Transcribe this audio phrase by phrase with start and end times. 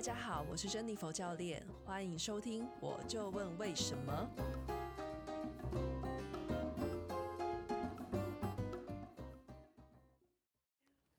[0.00, 2.66] 大家好，我是珍妮佛教练，欢迎收听。
[2.80, 4.30] 我就问为什么？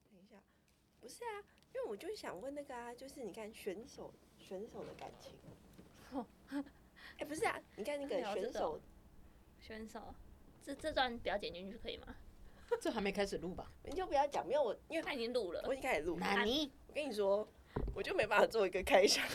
[0.10, 0.36] 等一下，
[1.00, 5.34] 不是啊，因为我就想问那个啊，就是你看选手选手的感情。
[6.14, 6.26] 哦，
[7.20, 8.82] 哎，不是啊，你看那个选手
[9.60, 10.12] 选手，
[10.64, 12.16] 这这段不要剪进去可以吗？
[12.82, 13.72] 这还没开始录吧？
[13.84, 16.18] 你就不要讲，没有我，因为他已经录了，我已经开始录。
[16.18, 16.72] 哪里？
[16.88, 17.48] 我跟你说。
[17.94, 19.26] 我就没办法做一个开场。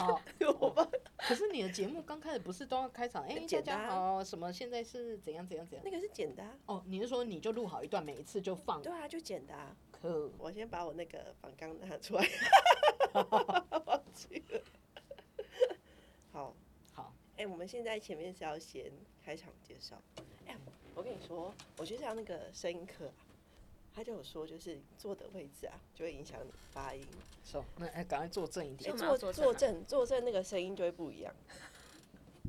[0.00, 0.90] 哦，好。
[1.26, 3.24] 可是你的节目刚开始不是都要开场？
[3.24, 5.82] 哎，大家好，什么现在是怎样怎样怎样？
[5.84, 6.58] 那个是简单。
[6.66, 8.82] 哦，你是说你就录好一段，每一次就放？
[8.82, 9.74] 对啊，就简单。
[9.90, 12.28] 可，我先把我那个访纲拿出来。
[13.86, 14.60] 忘记了。
[16.30, 16.54] 好，
[16.92, 17.14] 好。
[17.38, 18.92] 哎，我们现在前面是要先
[19.24, 19.96] 开场介绍。
[20.46, 20.54] 哎，
[20.94, 23.10] 我跟你说，我觉得像那个声音课。
[23.94, 27.06] 他就有说，就是坐的位置啊，就会影响你发音。
[27.44, 28.94] 是哦，那哎，赶快坐正一点。
[28.96, 31.32] 坐坐正，坐正那个声音就会不一样。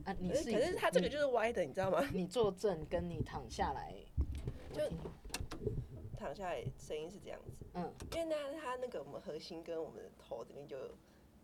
[0.06, 0.52] 啊， 你是？
[0.52, 2.04] 可是他这个就是歪的，你知道吗？
[2.12, 3.94] 你坐正跟你躺下来，
[4.74, 4.82] 就
[6.18, 7.64] 躺下来声音是这样子。
[7.76, 10.78] 嗯，因为呢，他那个我们核心跟我们的头这边就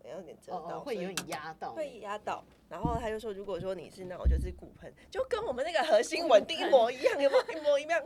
[0.04, 2.44] 有点遮到，会有点压到，会压到。
[2.68, 8.02] 然后他就说，如果说你是那种就是骨盆，就跟我们那个核心稳定一模一样，有没有一模一样？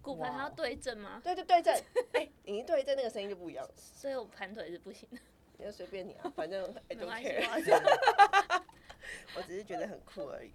[0.00, 1.20] 骨盆还要对正吗？
[1.22, 1.74] 对对对正，
[2.12, 3.68] 哎、欸，你一对正，那个声音就不一样。
[3.74, 5.18] 所以我盘腿是不行的。
[5.56, 8.64] 你就随便你啊，反正 I don't care。
[9.36, 10.52] 我只是觉得很酷而已。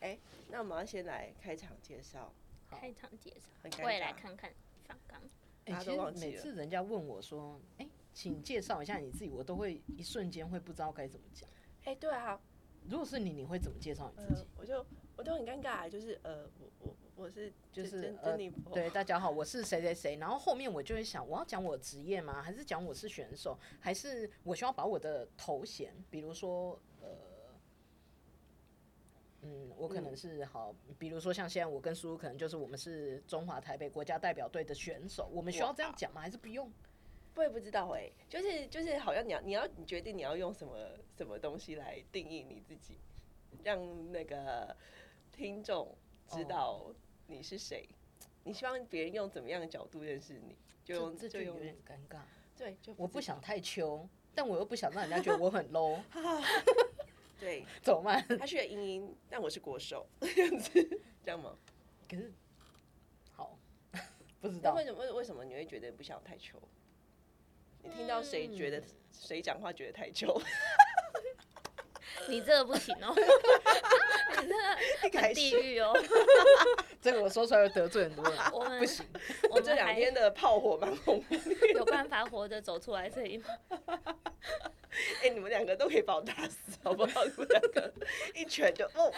[0.00, 2.32] 哎、欸，那我们要先来开场介绍。
[2.68, 3.48] 开场介绍，
[3.82, 4.52] 我也来看看
[4.86, 5.20] 访纲。
[5.64, 11.48] 哎、欸，其实每次人家问我说：“哎、欸，请介绍一下你自己”，我都会一瞬间会不知道该怎么讲。
[11.84, 12.40] 哎、欸，对啊。
[12.88, 14.40] 如果是你，你会怎么介绍你自己？
[14.40, 14.84] 呃、我就
[15.16, 16.96] 我都很尴尬，就是呃，我我。
[17.22, 18.36] 我是就是呃，
[18.72, 22.42] 对，大家好，我是谁谁谁，然后后面我就会想，我要讲我职业吗？
[22.42, 23.56] 还是讲我是选手？
[23.78, 27.08] 还是我需要把我的头衔，比如说呃，
[29.42, 36.20] 嗯，我可能是好，比如说像现在我跟叔叔，可能就是我们是中华台北国家代表队的选手，我们需要这样讲吗？
[36.20, 36.68] 还是不用？
[37.36, 40.74] 我也不知道哎、欸，就是就是好像你要你要你决定你要用什么
[41.16, 42.98] 什么东西来定义你自己，
[43.62, 44.76] 让那个
[45.30, 45.96] 听众
[46.26, 46.92] 知道。
[47.32, 47.88] 哦你是谁？
[48.44, 50.54] 你希望别人用怎么样的角度认识你？
[50.84, 52.20] 就用这，就有点尴尬。
[52.56, 55.98] 对，就我不想太穷，但我又不想让人家觉得我很 low。
[57.40, 58.22] 对，走慢？
[58.38, 61.56] 他是个英英，但我是国手， 这样子，这样吗？
[62.08, 62.30] 可是，
[63.32, 63.58] 好，
[64.40, 65.00] 不知道为什么？
[65.00, 66.60] 为为什么你会觉得不想太穷？
[67.82, 70.38] 你听到谁觉得谁讲话觉得太秋？
[72.28, 73.14] 你这个不行哦，
[74.42, 74.48] 你
[75.02, 75.92] 这个很地狱哦。
[77.00, 78.38] 这个我说出来会得罪很多人。
[78.52, 79.04] 我们不行，
[79.50, 81.22] 我这两天的炮火蛮红。
[81.74, 83.46] 有办法活着走出来这里吗？
[85.20, 87.24] 哎、欸，你们两个都可以把我打死，好不好？
[87.24, 87.92] 你们两个
[88.34, 89.12] 一拳就哦。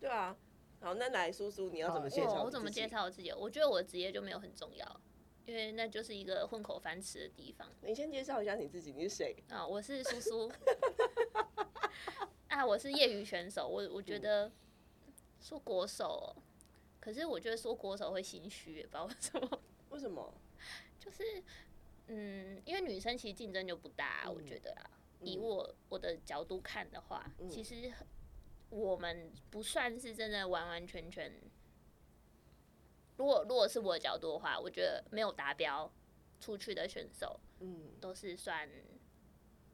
[0.00, 0.36] 对啊，
[0.80, 2.42] 好，那来叔叔，你要怎么介绍、哦？
[2.44, 3.32] 我怎么介绍我自己？
[3.32, 5.00] 我觉得我的职业就没有很重要。
[5.50, 7.68] 因为那就是一个混口饭吃的地方。
[7.82, 9.34] 你先介绍一下你自己，你是谁？
[9.48, 10.52] 啊，我是苏苏。
[12.46, 13.66] 啊，我是业余选手。
[13.66, 14.48] 我我觉得
[15.40, 16.36] 说国手，
[17.00, 19.62] 可是我觉得说国手会心虚，不知道为什么。
[19.90, 20.32] 为什么？
[21.00, 21.24] 就是
[22.06, 24.88] 嗯，因为女生其实竞争就不大，嗯、我觉得啊，
[25.20, 27.92] 以我我的角度看的话，嗯、其实
[28.68, 31.32] 我们不算是真的完完全全。
[33.20, 35.92] 如果如果是我的角度的话，我觉得没有达标
[36.40, 38.66] 出去的选手，嗯，都是算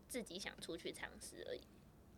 [0.09, 1.61] 自己想出去尝试而已。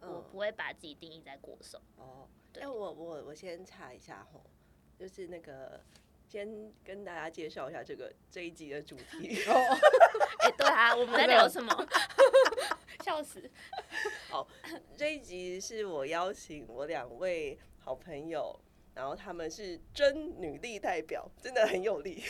[0.01, 1.79] 嗯、我不会把自己定义在国手。
[1.97, 4.43] 哦，对，我我我先查一下吼，
[4.99, 5.79] 就是那个
[6.27, 9.43] 先跟大家介绍一下这个这一集的主题。
[9.53, 9.53] 哦，
[10.39, 11.89] 哎，对啊，我们在聊什么？
[13.05, 13.51] 笑死。
[14.31, 14.49] 好，
[14.97, 18.59] 这一集是我邀请我两位好朋友。
[18.99, 22.21] 然后他们是真女力代表，真的很有力。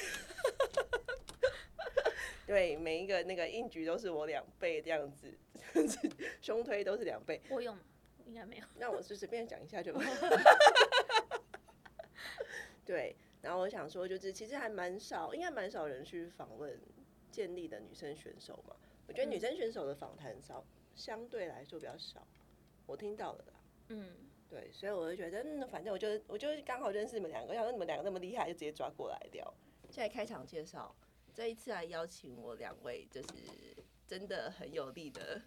[2.47, 5.33] 对，每一个那个硬举都是我两倍这样子，
[6.43, 7.41] 胸推都是两倍。
[7.49, 7.75] 我用
[8.27, 8.65] 应该没有。
[8.77, 10.01] 那我就随便讲一下就好。
[12.85, 16.79] 对，然后我想说，就是其实还蛮少，应该蛮少人去访问
[17.31, 18.77] 建立的女生选手嘛。
[19.07, 20.63] 我觉得女生选手的访谈少，
[20.95, 22.27] 相对来说比较少。
[22.85, 23.55] 我听到了啦。
[23.89, 24.28] 嗯。
[24.49, 29.55] 对，所以我就觉得，嗯，反正我就我就刚好认识你们两个，要说你们两个那么厉害，就直接抓过来聊。
[29.91, 30.95] 现在开场介绍，
[31.35, 33.29] 这一次来邀请我两位，就是
[34.07, 35.41] 真的很有力的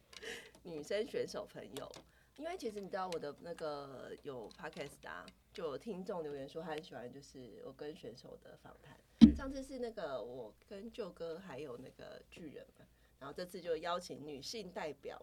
[0.64, 1.90] 女生选手朋友。
[2.36, 8.96] 因为其实你知道我的那个有 podcast 啊，就有听众留言说他很喜欢，就是我跟选手的访谈。
[9.36, 12.86] 上次是那个我跟舅哥还有那个巨人嘛，
[13.18, 15.20] 然后这次就邀请女性代表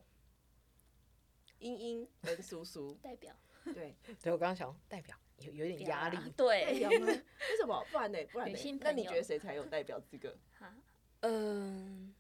[1.60, 3.36] 茵茵跟苏苏 代表。
[3.74, 7.08] 对，对我刚刚想代表有有点压力，对，代表吗？
[7.08, 7.86] 为什么？
[7.92, 8.18] 不然呢？
[8.32, 8.80] 不然呢？
[8.82, 10.38] 那你觉得谁才有代表资格？
[10.58, 10.74] 哈
[11.22, 12.14] 嗯，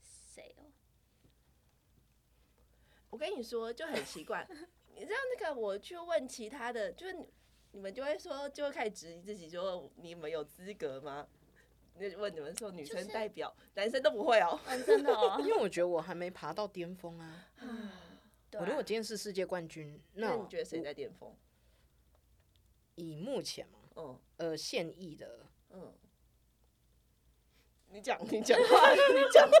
[0.00, 0.70] 谁哦？
[3.10, 4.46] 我跟你说，就很奇怪，
[4.94, 7.16] 你知道那个我去问其他的，就是
[7.72, 11.26] 你们就会说，就会开始质疑自己，说你们有资格吗？
[11.94, 17.44] 那问你们说女生代表，男生都不会哦，真的哦， 因为我觉得我还没爬到巅峰啊。
[18.58, 21.34] 我如果今天是世界冠军，那你觉得谁在巅峰？
[22.94, 25.94] 以目前嘛，嗯，呃，现役的，嗯，
[27.88, 28.98] 你讲， 你讲话，你
[29.32, 29.56] 讲话，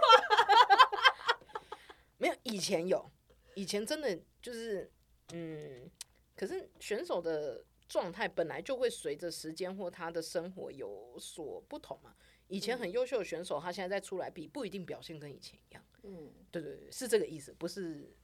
[2.18, 3.10] 没有，以前有，
[3.54, 4.90] 以前真的就是，
[5.32, 5.90] 嗯，
[6.36, 12.14] 可是选手的状态本来就会随着时间或他的生活有所不同嘛。
[12.48, 15.82] 以前很优秀的选手，他现在再出来比，不一定表现跟以前一样。
[16.02, 18.14] 嗯，对对对，是这个意思，不是。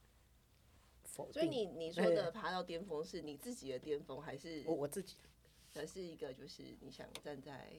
[1.31, 5.15] 所以你你说的爬到巅峰是你自己的巅峰，还是我我自己？
[5.73, 7.71] 还是一个就是你想站在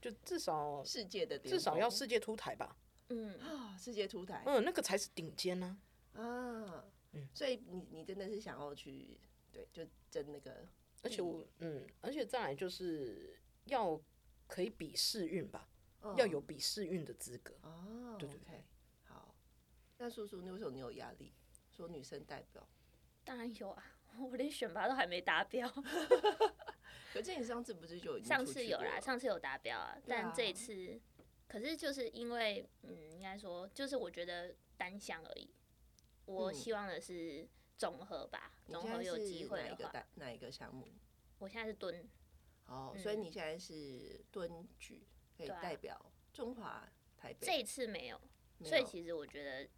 [0.00, 2.76] 就至少世界的至少要世界出台吧？
[3.08, 5.76] 嗯啊，世界出台，嗯，那个才是顶尖呢。
[6.14, 9.18] 啊，嗯，所以你你真的是想要去
[9.52, 10.66] 对，就争那个，
[11.02, 14.00] 而且我嗯，而且再来就是要
[14.46, 15.68] 可以比试运吧，
[16.16, 18.16] 要有比试运的资格哦。
[18.18, 18.64] 对对对，
[19.02, 19.34] 好。
[19.98, 21.32] 那叔叔，你为什么你有压力？
[21.76, 22.66] 说女生代表，
[23.22, 23.84] 当然有啊！
[24.18, 25.70] 我连选拔都还没达标。
[27.12, 28.98] 可是你上次不是就上次有啦？
[28.98, 30.98] 上次有达标啊，但这一次，
[31.46, 35.50] 可是就是因为，嗯，应该说，就是我觉得单项而已。
[36.24, 37.46] 我希望的是
[37.76, 39.82] 综合吧，综合有机会的话。
[39.82, 40.88] 哪一个哪一个项目？
[41.38, 42.08] 我现在是蹲。
[42.66, 45.06] 哦，所以你现在是蹲举，
[45.36, 46.88] 可以代表中华
[47.18, 47.46] 台北。
[47.46, 48.18] 这一次没有，
[48.64, 49.68] 所以其实我觉得。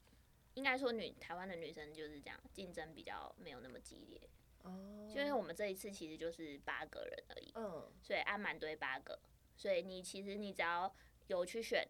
[0.59, 4.21] 应该说，女台湾的女生就是这样，竞争比较没有那么激烈。
[4.65, 7.53] 哦，因为我们这一次其实就是八个人而已。
[7.55, 9.17] 嗯，所以按满堆八个，
[9.57, 10.93] 所以你其实你只要
[11.29, 11.89] 有去选，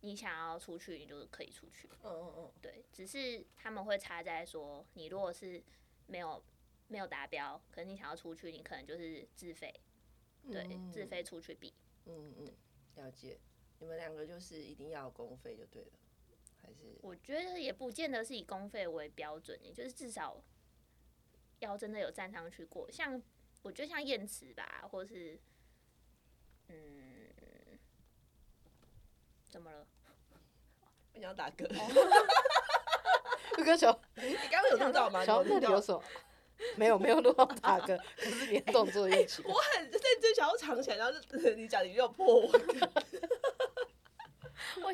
[0.00, 1.86] 你想要出去，你就可以出去。
[2.02, 5.62] 嗯嗯嗯，对，只是他们会差在说，你如果是
[6.06, 6.42] 没有
[6.86, 9.78] 没有达标，可是你想要出去，你可能就是自费，
[10.50, 11.74] 对，自费出去比。
[12.06, 12.54] 嗯嗯，
[12.96, 13.38] 了解。
[13.80, 15.92] 你们两个就是一定要公费就对了。
[17.02, 20.42] 我觉得也不见得是以公费为标准，也就是至少
[21.60, 22.90] 要真的有站上去过。
[22.90, 23.22] 像
[23.62, 25.38] 我觉得像燕池吧，或是
[26.68, 26.76] 嗯，
[29.48, 29.86] 怎么了？
[31.14, 31.66] 我想要打嗝。
[33.64, 35.24] 歌手，你刚刚有听到吗？
[35.24, 36.02] 小那里有什么？
[36.76, 39.42] 没有，没有录到打嗝，可是连动作 一起。
[39.44, 41.18] 我很认真想要藏起来，然后
[41.56, 42.52] 你讲你又破我。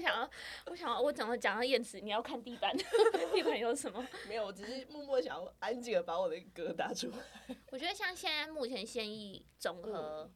[0.05, 0.31] 我想要，
[0.67, 2.77] 我想要，我怎么讲到燕池，你要看地板，
[3.33, 4.07] 地板有什么？
[4.29, 7.57] 没有，我只是默默想要安静的把我的歌打出来。
[7.71, 10.31] 我觉得像现在目前现役总和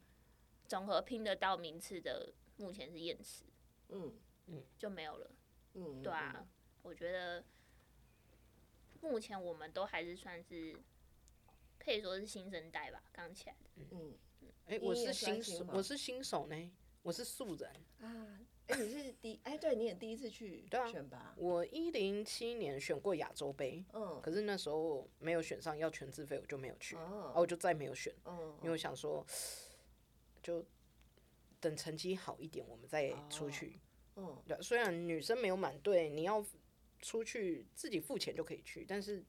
[0.67, 3.45] 总和拼得到名次的，目前是燕池，
[3.91, 5.31] 嗯嗯，就没有了，
[5.75, 6.47] 嗯，对啊，
[6.83, 7.45] 我觉得
[9.03, 10.75] 目前我们都还是算是
[11.79, 16.71] 可以说是新生代吧，刚起来的，嗯嗯，哎，我是新手，我是新手呢，
[17.03, 17.71] 我是素人
[18.01, 18.41] 啊。
[18.69, 21.35] 哎，你是第哎，对，你也第一次去选拔。
[21.39, 29.27] 我一零七年选过亚洲杯，嗯，可是那时候没有选上，要全自费，我就没有去，哦，我就再没有选，嗯，因为我想说，
[30.43, 30.65] 就
[31.61, 33.81] 等成绩好一点，我们再出去，
[34.17, 36.45] 嗯，对，虽然女生没有满队，你要
[37.01, 39.25] 出去自己付钱就可以去，但是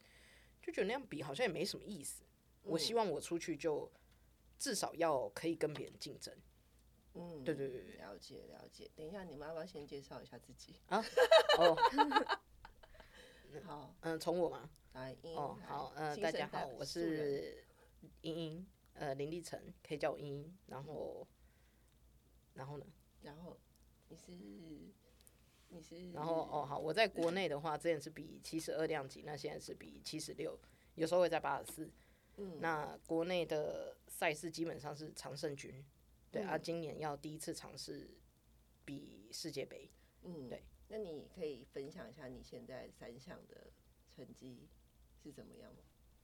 [0.62, 2.24] 就觉得那样比好像也没什么意思。
[2.64, 3.90] 我希望我出去就
[4.58, 6.36] 至少要可以跟别人竞争。
[7.14, 8.90] 嗯，对对对，了解了解。
[8.96, 11.04] 等一下，你们要不要先介绍一下自己啊？
[11.58, 11.76] 哦，
[13.66, 14.70] 好，嗯，从我嘛？
[14.94, 17.64] 来，哦，好，嗯，大家好，我是
[18.22, 20.58] 英英，呃，林立成，可以叫我英英。
[20.68, 21.28] 然后，
[22.54, 22.86] 然后呢？
[23.22, 23.60] 然后
[24.08, 26.12] 你是你是？
[26.12, 30.58] 然后哦，好，我在国内的话，之前是比七十二量级，那现在是比七十六，
[30.96, 31.92] 有时候会在八十四。
[32.38, 35.84] 嗯，那国内的赛事基本上是常胜军。
[36.32, 38.10] 对啊，今年要第一次尝试
[38.86, 39.90] 比世界杯。
[40.22, 40.64] 嗯，对。
[40.88, 43.72] 那你可以分享一下你现在三项的
[44.10, 44.68] 成绩
[45.24, 45.82] 是怎么样吗？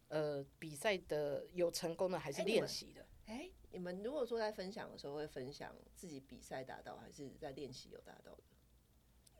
[0.09, 3.05] 呃，比赛的有成功的还是练习的？
[3.25, 8.43] 哎、欸，你们如果说在分享的时候会分享自己比赛达到，还是在练习有达到的？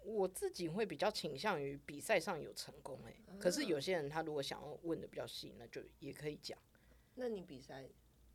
[0.04, 3.12] 我自己会比较倾向于比赛上有成功、欸。
[3.12, 6.58] 哎、啊，可是有些人他如果想要问的比较细，那就也可以讲。
[7.14, 7.88] 那你比赛？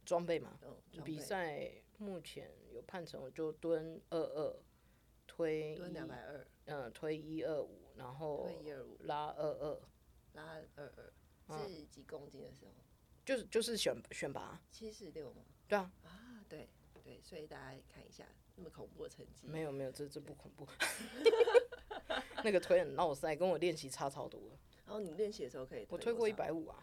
[0.02, 0.58] 装备嘛，
[1.04, 1.70] 比赛
[2.00, 4.56] 目前有判成，我就蹲二二，
[5.26, 9.80] 推蹲两百二，嗯，推一二五，然后推一二五，拉二二，
[10.32, 11.12] 拉二
[11.46, 12.72] 二，是几公斤的时候？
[13.22, 15.44] 就是就是选选拔，七十六吗？
[15.68, 16.70] 对啊，啊对
[17.04, 18.26] 对，所以大家看一下
[18.56, 19.46] 那么恐怖的成绩。
[19.46, 20.66] 没有没有，这这不恐怖。
[22.42, 24.40] 那个腿很闹塞，跟我练习差超多。
[24.86, 26.82] 然后你练习的时候可以，我推过一百五啊。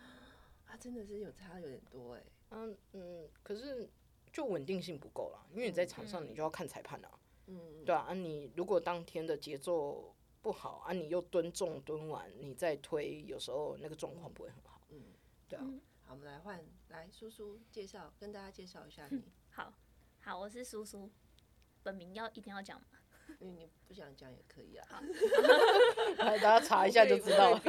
[0.68, 2.24] 啊，真的是有差有点多哎。
[2.52, 3.90] 嗯嗯，可是
[4.38, 7.10] 就稳定性不够了，因为你在场上你就要看裁判啊。
[7.48, 14.80] 嗯，对啊，啊你如果当天的节奏不好啊，你又蹲重蹲完，你再推，有时候那个状况不会很好。
[14.90, 15.02] 嗯，
[15.50, 15.66] 对啊。
[16.06, 19.24] 好，我们来换来叔叔介绍，跟大家介绍一下你。
[19.50, 19.74] 好，
[20.22, 21.10] 好，我是叔叔，
[21.82, 22.86] 本名要一定要讲吗？
[23.42, 25.02] 因为，你不想讲也可以啊。
[26.20, 27.62] 来大家查一下就知道了。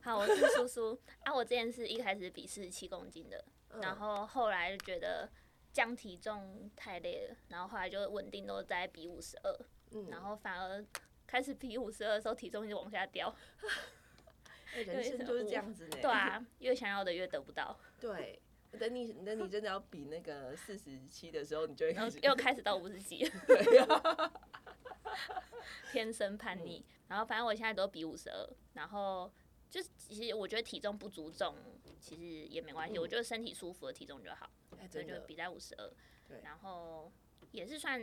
[0.00, 3.44] 好，我是叔叔啊，我之前是一开始比四十七公斤的，
[3.82, 5.30] 然后后来就觉得。
[5.72, 9.58] 降体重太累了，然后后来就稳定都在比五十二，
[10.10, 10.84] 然后反而
[11.26, 13.34] 开始比五十二的时候，体重一直往下掉。
[14.74, 15.98] 人生就是这样子呢。
[16.02, 17.78] 对啊，越想要的越得不到。
[17.98, 18.38] 对，
[18.78, 23.28] 等你等你真的要比那个四十七的时候，你就会开始又开始到五十几。
[23.46, 24.32] 对啊。
[25.90, 29.32] 天生叛逆，然后反正我现在都比五十二，然后
[29.70, 31.56] 就其实我觉得体重不足重
[31.98, 34.48] 其实也没关系，我觉得身体舒服的体重就好。
[34.86, 35.92] 所以就比在五十二，
[36.42, 37.10] 然后
[37.50, 38.00] 也是算，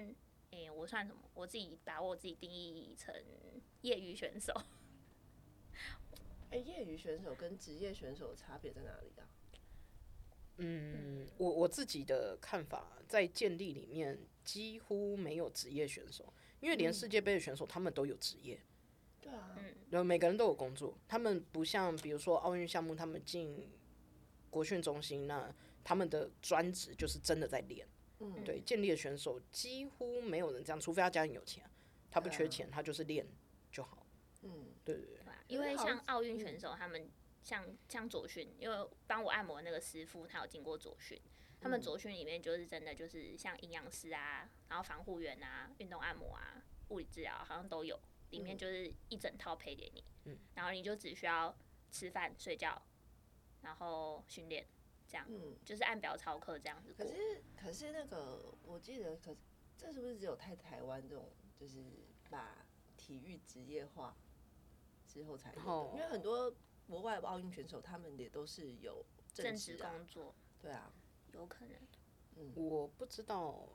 [0.52, 1.22] 诶、欸，我算什么？
[1.34, 3.14] 我自己把我自己定义成
[3.82, 4.54] 业余选手。
[6.50, 9.28] 哎、欸，业余选手跟职业选手差别在哪里啊？
[10.58, 18.60] 嗯，我我自己的看法，在建立里面几乎没有职业选手，因为连世界杯的选手他们都有职业。
[19.22, 19.58] 对啊，
[19.90, 23.70] 然后每个人都有工作，他们不像比如说奥运项目，他们进
[24.50, 25.54] 国训中心那。
[25.86, 27.88] 他们的专职就是真的在练，
[28.20, 31.64] 嗯，对，健力的选手几乎没有人这样，除非他家里有钱，
[32.10, 33.24] 他不缺钱，他就是练
[33.72, 34.04] 就好，
[34.42, 37.08] 嗯，对对对，因为像奥运选手，他们
[37.44, 41.22] 像像左训，因为帮我按摩那个师傅，他有经过左训，
[41.62, 48.00] 他们左训里面就是真的就是像营养师啊，然后防护员啊，运动按摩啊，物理治疗好像都有，
[48.32, 51.56] 里面就是一整套配给你，嗯，然后你就只需要
[51.92, 52.82] 吃饭睡觉，
[53.62, 54.66] 然后训练。
[55.08, 56.94] 这样，嗯，就是按表操课这样子。
[56.94, 59.38] 可是，可是那个，我记得，可是
[59.78, 61.84] 这是不是只有太台湾这种，就是
[62.30, 62.66] 把
[62.98, 64.16] 体育职业化
[65.08, 65.62] 之后才有的？
[65.64, 66.54] 哦，因为很多
[66.88, 70.34] 国外奥运选手，他们也都是有正职工作。
[70.60, 70.92] 对啊，
[71.34, 71.76] 有可能。
[72.38, 73.70] 嗯，我不知道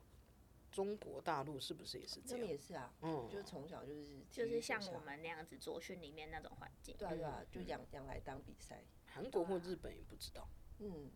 [0.70, 2.46] 中国大陆是不是也是这样？
[2.46, 6.96] 也是啊，嗯，就是从小就是就是像我们那样子左训里面那种环境。
[6.98, 8.84] 对啊，对啊，就养养来当比赛。
[9.06, 10.48] 韩国或日本也不知道。
[10.80, 11.10] 嗯，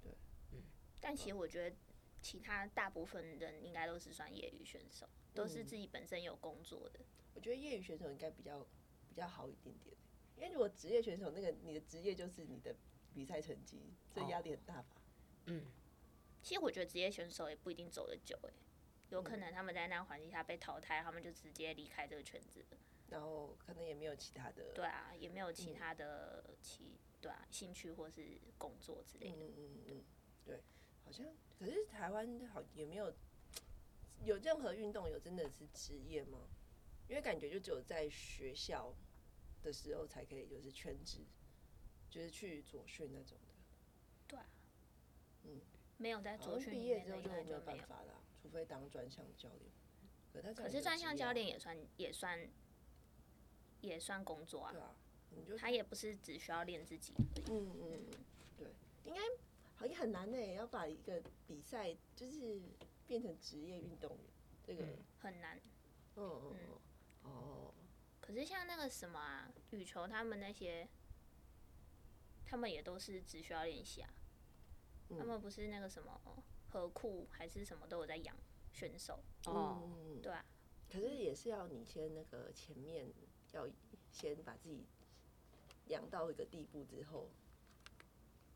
[0.00, 0.12] 对，
[0.52, 0.62] 嗯，
[1.00, 1.76] 但其实我觉得
[2.22, 7.00] 其他大部分人应该都是算业余选手，都是自己本身有工作的。
[7.34, 8.66] 我觉得业余选手应该比较
[9.08, 9.96] 比较好一点点，
[10.36, 12.74] 因为如果职业选手，那个你的职业就是你的
[13.12, 15.02] 比赛成绩，这压力很大吧？
[15.46, 15.64] 嗯，
[16.42, 18.50] 其实我觉得职业选手也不一定走得久，哎，
[19.08, 22.64] 有可能他们在那环境下被淘汰，他们就直接离开这个圈子，
[23.08, 27.00] 然后可能也没有其他的，对啊，也没有其他的其。
[27.20, 29.36] 对啊，兴趣或是工作之类的。
[29.36, 30.04] 嗯嗯嗯，
[30.44, 30.60] 对，
[31.04, 31.26] 好像
[31.58, 33.12] 可是台湾好也没有
[34.24, 36.48] 有任何运动有真的是职业吗？
[37.08, 38.94] 因为感觉就只有在学校
[39.62, 41.18] 的时候才可以，就是全职，
[42.08, 43.54] 就是去左训那种的。
[44.28, 44.46] 对啊，
[45.42, 45.60] 嗯，
[45.98, 50.54] 没有在左训毕业之后就没有办法啦，除非当专项教练。
[50.54, 52.48] 可是专项教练也算也算
[53.80, 54.72] 也算工作啊。
[54.72, 54.96] 对啊。
[55.58, 57.12] 他也不是只需要练自己。
[57.48, 58.10] 嗯嗯，
[58.56, 58.68] 对，
[59.04, 59.20] 应该
[59.74, 62.62] 好像很难呢，要把一个比赛就是
[63.06, 64.18] 变成职业运动员，
[64.64, 64.84] 这个
[65.18, 65.60] 很难。
[66.16, 66.56] 嗯嗯
[67.22, 67.74] 哦。
[68.20, 70.88] 可是像那个什么啊，羽球他们那些，
[72.44, 74.12] 他们也都是只需要练习啊。
[75.18, 76.20] 他们不是那个什么
[76.68, 78.36] 合库还是什么都有在养
[78.72, 79.20] 选手。
[79.46, 79.82] 哦。
[80.22, 80.44] 对啊。
[80.88, 83.12] 可是也是要你先那个前面
[83.52, 83.68] 要
[84.10, 84.86] 先把自己。
[85.90, 87.30] 养到一个地步之后，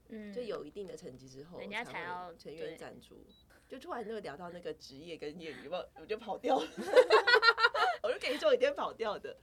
[0.08, 3.26] 嗯，就有一定的成绩之后，人家才要成员赞助。
[3.66, 6.68] 就突然就聊到那个职业跟业余，我我就跑掉了。
[8.02, 9.36] 我就跟你说，我一定跑掉的。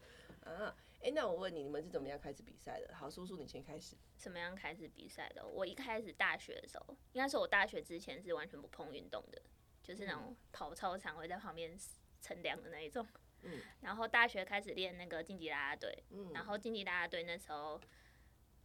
[0.44, 2.94] 啊，哎、欸，那我问你，你们是怎么样开始比赛的？
[2.96, 3.96] 好，叔叔，你先开始。
[4.18, 5.46] 怎么样开始比赛的？
[5.46, 9.42] 我一开始大学的时候，应该是我大学之前是完全不碰运动的，
[9.82, 11.76] 就是那种跑操场会在旁边
[12.22, 13.06] 乘凉的那一种。
[13.44, 17.80] 嗯，然后大学开始练那个竞技啦啦队，嗯，然后竞技啦啦队那时候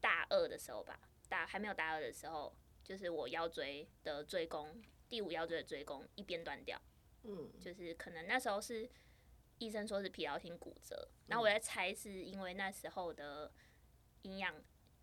[0.00, 2.54] 大二的时候吧，大还没有大二的时候，
[2.85, 6.80] 就是我腰椎的椎弓，第五腰椎的椎弓一边断掉，
[7.25, 8.88] 嗯，就是可能那时候是
[9.59, 13.50] 医生说是疲劳性骨折，然后我在猜是因为那时候的
[14.23, 14.54] 营养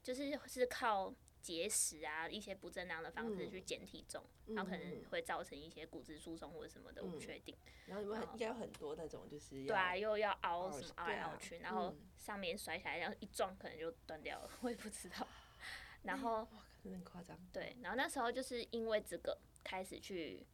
[0.04, 1.14] 就是是靠
[1.44, 7.56] 节食啊一些不正当的方式去减体重，嗯、然后可能会造成一些骨质疏松或者什么的，我不确定。
[7.86, 15.28] 然后你们应该有很多那种就是对啊，又要凹什么凹来凹去，然后上面摔下来，然后一撞可能就断掉了，我也不知道。
[16.02, 17.38] 然后哇，真的很夸张。
[17.52, 20.48] 对，然后那时候就是因为这个开始去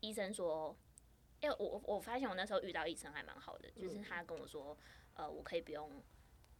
[0.00, 0.76] 医生说。
[1.42, 4.76] 因为我我发现我那时候遇到医生还蛮好的，嗯、就是他跟我说，
[5.14, 5.90] 呃，我可以不用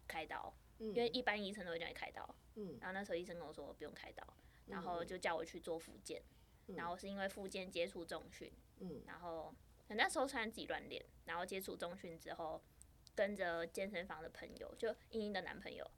[0.08, 2.28] 开刀，嗯、因为一般医生都会叫你开刀。
[2.56, 4.26] 嗯、然后那时候医生跟我说不用开刀，
[4.66, 6.20] 然后就叫我去做复健。
[6.66, 9.54] 嗯、然后是因为复健接触重训，嗯、然后
[9.88, 12.62] 那时候虽然自己乱练，然后接触重训之后，
[13.14, 15.88] 跟着健身房的朋友，就英英的男朋友，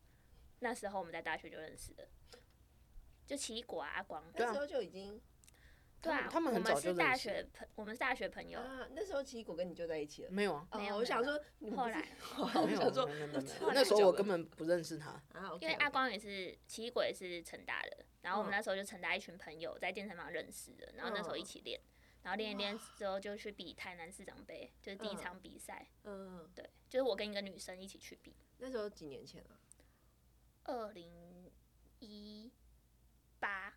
[0.61, 2.09] 那时候我们在大学就认识了，
[3.27, 5.21] 就奇异果啊阿光，那时候就已经。
[6.03, 6.91] 对啊，他们很早就。
[6.91, 8.59] 我们是大学朋，我们是大学朋友。
[8.59, 10.31] 啊，那时候奇异果跟你就在一起了。
[10.33, 10.97] 没有啊，没有。
[10.97, 11.41] 我想说，
[11.77, 13.09] 后来， 我想说，
[13.73, 15.23] 那时候我根本不认识他。
[15.61, 18.05] 因为阿光也是奇异果，也是成大的。
[18.23, 21.81] 然后我们那时候就成大一群朋友在健身房认识的，然后那时候一起练，
[22.23, 25.89] 然后练一练之后就去比台南市长杯，就是第一场比赛。
[26.03, 26.51] 嗯。
[26.55, 28.35] 对，就是我跟一个女生一起去比。
[28.59, 29.55] 那时候几年前啊？
[30.65, 31.51] 二零
[32.01, 32.53] 一
[33.39, 33.75] 八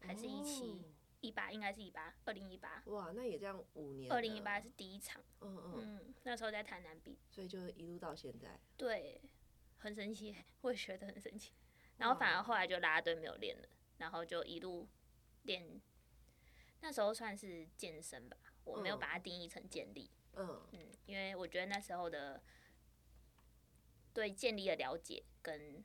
[0.00, 0.93] 还是一七？
[1.24, 2.82] 一八应该是一八，二零一八。
[2.86, 4.12] 哇，那也这样五年。
[4.12, 5.24] 二零一八是第一场。
[5.40, 5.74] 嗯嗯。
[5.78, 7.18] 嗯，那时候在台南比。
[7.30, 8.60] 所以就一路到现在。
[8.76, 9.20] 对，
[9.78, 11.52] 很神奇， 我也觉得很神奇。
[11.96, 14.86] 然后反而后来就拉拉队没有练了，然后就一路
[15.42, 15.80] 练。
[16.80, 20.10] 那时候算是健身吧，我没有把它定义成健力。
[20.34, 20.62] 嗯。
[20.72, 22.42] 嗯，因为我觉得那时候的
[24.12, 25.82] 对健力的了解跟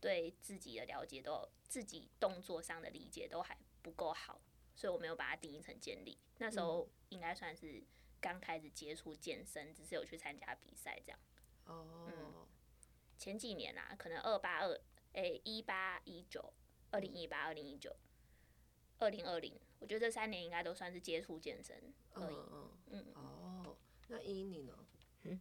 [0.00, 4.40] 对自己的了解都自己动作上的理解都还不够好。
[4.74, 7.82] 所以我没有把它定义成健力，那时候应该算是
[8.20, 11.18] 刚开始接触健身，只是有去参加比赛这样。
[11.66, 12.08] 哦。
[12.08, 12.46] 嗯。
[13.16, 14.80] 前几年啊，可能二八二，
[15.12, 16.52] 诶，一八一九，
[16.90, 17.94] 二零一八，二零一九，
[18.98, 22.34] 二零二零，我觉得这三年应该都算是接触健身而已。
[22.34, 23.12] 嗯嗯。
[23.14, 23.76] 哦，
[24.08, 24.86] 那依依你呢？
[25.22, 25.40] 嗯。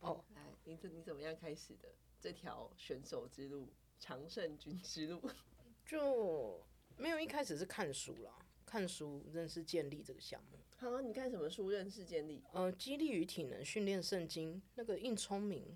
[0.00, 0.24] 哦。
[0.34, 5.22] 来，你怎你怎么样开始的这条选手之路，常胜军之路？
[5.86, 8.45] 就没有一开始是看书啦。
[8.66, 10.58] 看书认识建立这个项目。
[10.78, 12.42] 好、啊，你看什么书认识建立？
[12.52, 15.74] 呃，《激励与体能训练圣经》那个硬聪明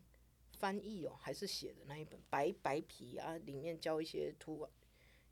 [0.59, 4.69] 翻译哦，还是写的那一本白白皮啊，里面教一些图，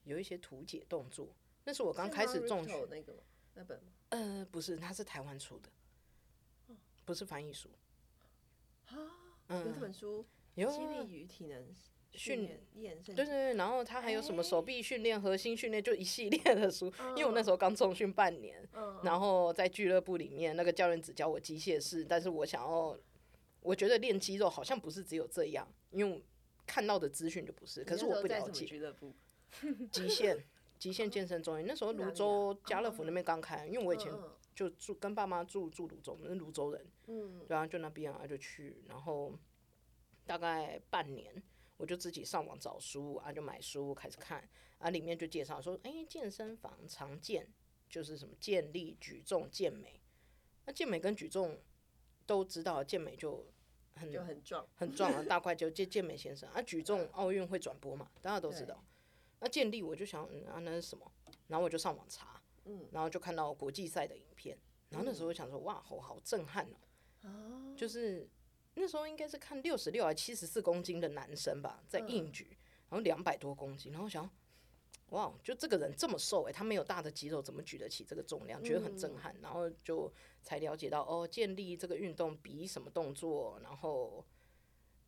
[0.04, 1.34] 有一些图解动作。
[1.64, 3.22] 那是我刚开始重学那个
[3.54, 3.92] 那本吗？
[4.08, 5.68] 呃，不是，它是台湾出的，
[7.04, 7.68] 不是翻译书。
[9.48, 11.62] 嗯，有这本书，有《肌力与体能》。
[12.12, 16.92] 训练，对对对，然后他还有什么手臂训练、核心训练，就一系列的书。
[17.10, 18.66] 因为我那时候刚重训半年，
[19.02, 22.98] 然后在俱乐部里面，那个教练只教我机械式，但是我想要，
[23.60, 26.24] 我觉得练肌肉好像不是只有这样，因为
[26.66, 27.84] 看到的资讯就不是。
[27.84, 28.64] 可是我不了解。
[28.64, 29.14] 俱乐部。
[29.90, 30.44] 极限
[30.78, 34.12] 极限健身中心，那时候泸州家乐福那边刚开，因为我以前
[34.54, 39.32] 就住跟爸妈住住泸州，我们是泸州人，嗯，对啊，就那边啊就去，然后
[40.26, 41.42] 大概半年。
[41.78, 44.46] 我就自己上网找书啊，就买书开始看
[44.78, 47.48] 啊，里面就介绍说，哎、欸，健身房常见
[47.88, 50.00] 就是什么健力、举重、健美。
[50.66, 51.58] 那健美跟举重
[52.26, 53.46] 都知道，健美就
[53.94, 56.60] 很就很壮很壮啊， 大块就健健美先生啊。
[56.60, 58.84] 举重奥运会转播嘛，大家都知道。
[59.40, 61.10] 那健力我就想，嗯啊，那是什么？
[61.46, 64.58] 然后我就上网查，嗯，然后就看到国际赛的影片，
[64.90, 66.68] 然后那时候我想说，哇，好好震撼
[67.22, 68.28] 哦，就是。
[68.80, 72.56] 那时候应该是看六十六还七十四公斤的男生吧，在硬举，
[72.88, 74.30] 然后两百多公斤，然后想，
[75.08, 78.62] 哇，就这个人这么瘦诶，他没有大的肌肉，怎么举得起这个重量？
[78.62, 80.12] 觉得很震撼，然后就
[80.42, 84.24] 才了解到哦，建立这个运动比什么动作，然后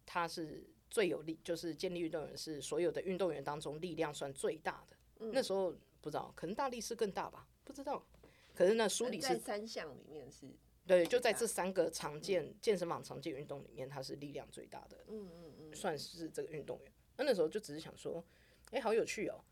[0.04, 4.96] 他是最有力，就是建立运动员是所有的运动员当中力量算最大的。
[5.32, 8.04] 那时候不知道，可能大力士更大吧，不知道。
[8.52, 10.46] 可是那书里是三项里面是。
[10.86, 16.92] 对，就在这三个常见健身房常见运动里面，他是力量最大的，嗯嗯嗯，算是这个运动员。
[17.16, 18.24] 那那时候就只是想说，
[18.70, 19.44] 哎，好有趣哦，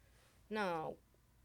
[0.48, 0.90] 那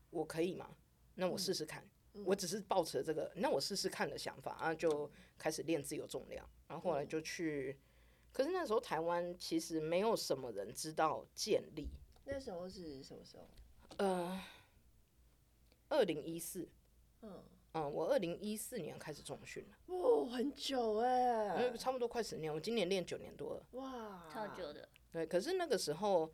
[0.10, 0.76] 我可以吗？
[1.16, 1.88] 那我试试看。
[2.26, 7.80] 我只是抱持这个，那我试试看的想法，然后就开始练自由重量，然后后来就去。
[8.32, 11.90] 可是那时候台湾其实没有什么人知道健力。
[12.26, 13.48] 那时候是什么时候？
[13.98, 14.42] 呃，
[15.90, 16.70] 二零一四。
[17.22, 17.44] 嗯。
[17.74, 19.96] 嗯，我二零一四年开始重训了。
[19.96, 21.72] 哇，很久哎！
[21.78, 23.66] 差不多快十年，我今年练九年多了。
[23.72, 24.88] 哇，超久的。
[25.12, 26.32] 对，可是那个时候，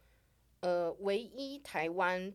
[0.60, 2.34] 呃，唯一台湾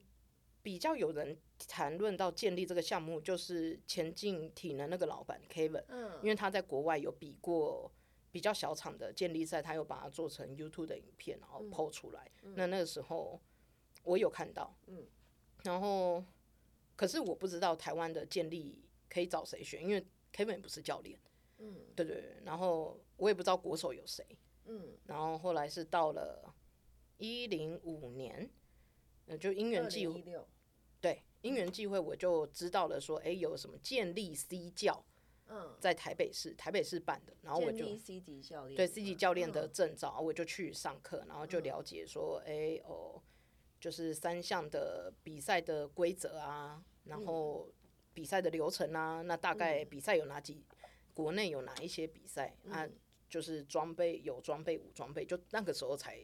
[0.62, 1.38] 比较有人
[1.68, 7.92] 谈论到建立这个项目，就是前进体能那个老板 Kevin，嗯，因为他在国外有比过
[8.30, 12.30] 比较小场的建立赛，他又把它做成 YouTube 的影片，然后 PO 出来。
[12.42, 13.38] 嗯、那那个时候
[14.02, 15.06] 我有看到，嗯，
[15.62, 16.24] 然后
[16.96, 18.83] 可是我不知道台湾的健力
[19.14, 21.16] 可以找谁选，因为 Kevin 不是教练，
[21.58, 22.42] 嗯，对对对。
[22.44, 24.26] 然后我也不知道国手有谁，
[24.64, 24.98] 嗯。
[25.04, 26.52] 然后后来是到了
[27.18, 28.50] 一零五年，
[29.26, 30.20] 呃，就因缘际会，
[31.00, 35.04] 对，因缘际会我就知道了，说，哎，有什么建立 C 教。
[35.46, 43.22] 嗯，在台北市，台北市办的，然后我就 C 级教练，对 C 级教练的证照，我就去上课，然后就了解说，哎哦，
[43.78, 47.68] 就是三项的比赛的规则啊，然后
[48.14, 50.64] 比赛的流程啊，那大概比赛有哪几，
[51.12, 52.88] 国内有哪一些比赛啊，
[53.28, 56.18] 就是装备有装备无装备，就那个时候才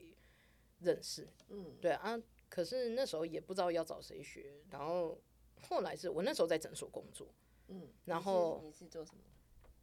[0.78, 5.20] 认识，嗯，对啊，可是那时候也不知道要找谁学，然后
[5.60, 7.28] 后来是我那时候在诊所工作。
[7.72, 9.20] 嗯，然后你是做什么？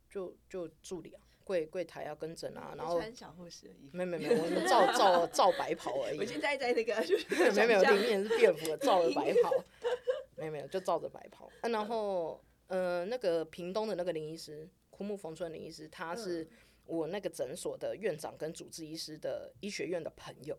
[0.10, 3.96] 就就助理啊，柜柜台要跟诊啊，然后穿小护士的衣服。
[3.96, 6.18] 没没没，我们照 照照白袍而已。
[6.18, 6.96] 我现在在那个，
[7.56, 9.54] 没没有，里面是便服的，照着白袍。
[10.38, 11.50] 没有没有，就照着白袍。
[11.64, 16.48] 然后，呃，那个屏东的那个林医师，枯木逢春林医师，他是
[16.86, 20.58] 我那个诊所的院长跟主治医师的医学院的朋友。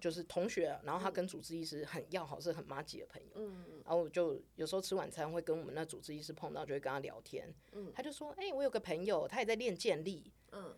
[0.00, 3.28] 就是同学，然后他跟主治医师很要好，是很麻吉的朋友。
[3.34, 7.54] 嗯，然后我就有时候吃晚餐会跟我们那主治医师碰到，就会跟他聊天。
[7.72, 10.32] 嗯，他就说：“哎，我有个朋友，他也在练健力。
[10.52, 10.74] 嗯，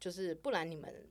[0.00, 1.08] 就是不然你们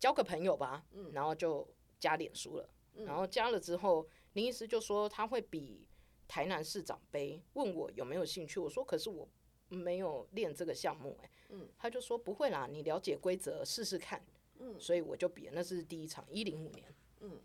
[0.00, 0.86] 交个朋友吧。
[0.92, 1.68] 嗯，然后就
[2.00, 2.66] 加脸书了。
[2.94, 5.86] 然后加了之后，林医师就说他会比
[6.32, 8.58] 台南市长杯，问我有没有兴趣。
[8.58, 9.28] 我说可是我
[9.68, 11.14] 没有练这个项目。
[11.22, 14.24] 哎，嗯，他就说不会啦，你了解规则试试看。
[14.58, 16.90] 嗯，所以我就比了，那是第一场，一零五年。
[17.20, 17.38] 嗯，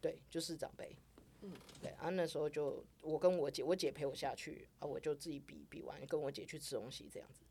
[0.00, 0.96] 对，就是长杯。
[1.42, 7.42] 嗯，对，啊，那时候就我跟我姐，我姐陪我下去，啊，我就自己比比完，跟我姐去吃东西这样子。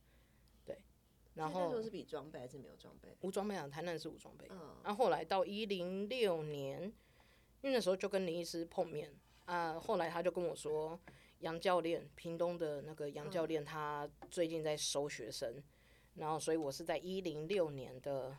[0.66, 0.76] 对，
[1.36, 3.16] 然后那时候是比装备还是没有装备？
[3.22, 4.48] 无装备啊，台南是无装备。
[4.50, 6.82] 嗯，然后后来到一零六年，
[7.62, 9.14] 因为那时候就跟林医师碰面
[9.50, 11.00] 啊，后来他就跟我说，
[11.40, 15.64] 杨教练，屏东的那个杨教练，他最近在收学生，嗯，
[16.16, 18.38] 然后所以我是在一零六年的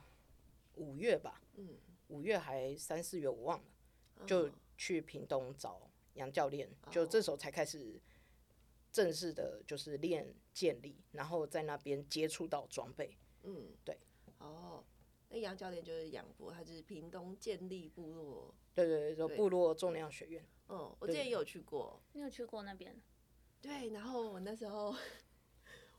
[0.76, 1.42] 五月吧。
[1.56, 1.76] 嗯。
[2.06, 8.00] 五月还三四月我忘了，就去屏东找杨教练，就这时候才开始
[8.90, 13.16] 正式的，就是练健力，然后在那边接触到装备。
[13.44, 13.96] 嗯，对。
[14.38, 14.82] 哦，
[15.28, 18.54] 那杨教练就是杨博，他就是屏东建立部落。
[18.74, 20.44] 对对对，就部落重量学院。
[20.70, 22.00] 嗯，我之前也有去过。
[22.12, 22.98] 你有去过那边？
[23.61, 24.94] 对，然后我那时候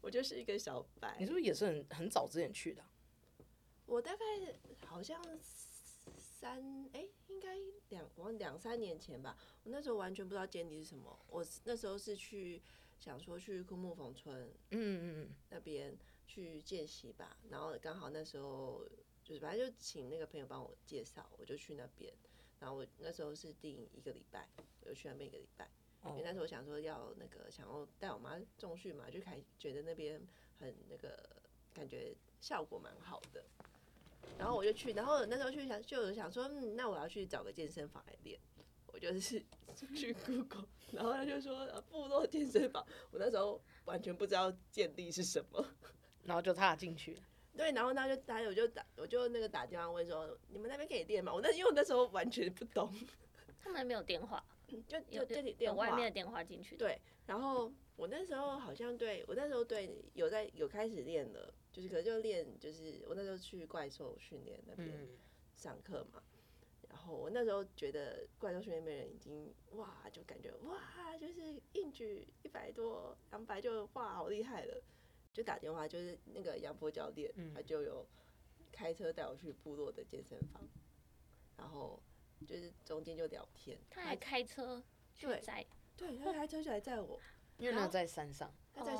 [0.01, 1.17] 我就是一个小白。
[1.19, 2.83] 你是不是也是很很早之前去的？
[3.85, 4.25] 我大概
[4.85, 5.21] 好像。
[6.41, 6.59] 三
[6.91, 7.55] 哎、欸，应该
[7.89, 11.19] 两我两三年前吧，我那时候完全不知道健力是什么。
[11.27, 12.59] 我那时候是去
[12.99, 17.37] 想说去枯木逢春，嗯嗯嗯，那边去见习吧。
[17.51, 18.83] 然后刚好那时候
[19.23, 22.11] 就是反正就请那个朋友帮我介绍，我就去那边。
[22.61, 24.47] 然后我那时候是订一个礼拜，
[24.81, 25.67] 我就去那边一个礼拜。
[26.05, 30.21] 因为那时候我想说要那个想要带我妈重训嘛，就看觉得那边
[30.59, 31.41] 很那个
[31.73, 33.43] 感觉效果蛮好的。
[34.37, 38.39] 然后我就去，然后那时候去想，就有想说，嗯，那我要去找个健身房来练。
[38.87, 39.43] 我就是
[39.95, 42.85] 去 Google，然后他就说部落健身房。
[43.11, 45.65] 我那时候完全不知道健力是什么，
[46.23, 47.17] 然后就踏进去。
[47.55, 51.33] 对，然后他就他我就打我就那个打电话问说，你们那边可以练吗？
[51.33, 52.93] 我那因为我那时候完全不懂，
[53.61, 56.75] 他们没有电话，就就这里电话外面的电话进去。
[56.77, 61.53] 对，然后我那时候好像对我那时候对有在有开始练了。
[61.73, 65.07] 就是可能就练，就是我那时候去怪兽训练那边
[65.55, 74.83] 上课嘛，嗯、然后我那时候觉得怪兽训练那边人已经哇，就感觉哇，就是硬举一百多、两百就哇好厉害了，
[75.33, 78.07] 就打电话就是那个杨波教练，嗯、他就有
[78.71, 80.61] 开车带我去部落的健身房，
[81.57, 82.01] 然后
[82.45, 84.83] 就是中间就聊天，他还开车
[85.15, 85.65] 去载，
[85.95, 87.19] 对，他开车就来载我。
[87.57, 88.51] 因为那在山上，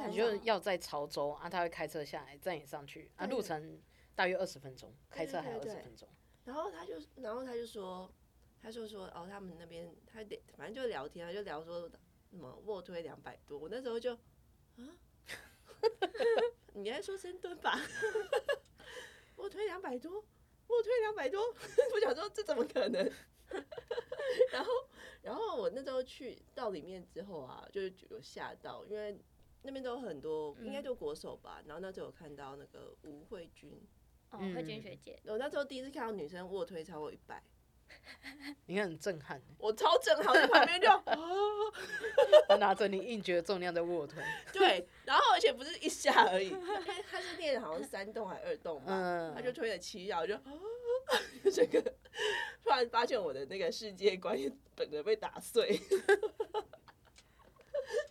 [0.08, 3.82] 你就要在潮州啊，他会开车下来载你上去啊，路程
[4.14, 6.08] 大约二十分钟，开车还有二十分钟。
[6.46, 8.12] 然后他就，然后他就说，
[8.62, 11.90] 他就说哦，他们那边他得反正就聊天啊，就聊说
[12.30, 14.86] 什么卧推两百多，我那时候就啊，
[16.74, 17.80] 你还说深蹲吧？
[19.38, 20.14] 卧推两百多，
[20.68, 21.42] 卧推两百多，
[21.94, 23.12] 我想说这怎么可能？
[24.52, 24.72] 然后。
[25.22, 29.16] 然后我那时候去到里面之后啊，就是有吓到，因为
[29.62, 31.60] 那边都有很多，应该就国手吧。
[31.62, 33.80] 嗯、然后那时候有看到那个吴慧君，
[34.32, 35.22] 哦，慧君学姐。
[35.26, 37.44] 我那时候第一次看到女生卧推超过一百，
[38.68, 40.88] 你看很震撼， 我超震撼，在旁边就，
[42.48, 44.24] 他拿着你硬觉得重量在卧推，
[44.54, 50.38] 对，然后而且不是一下而已，因为他是练好像三栋还是二动嘛，他就推了七下，我就，
[51.52, 51.82] 这个
[52.64, 54.38] 突然发现我的那个世界观
[54.76, 55.80] 整个被打碎，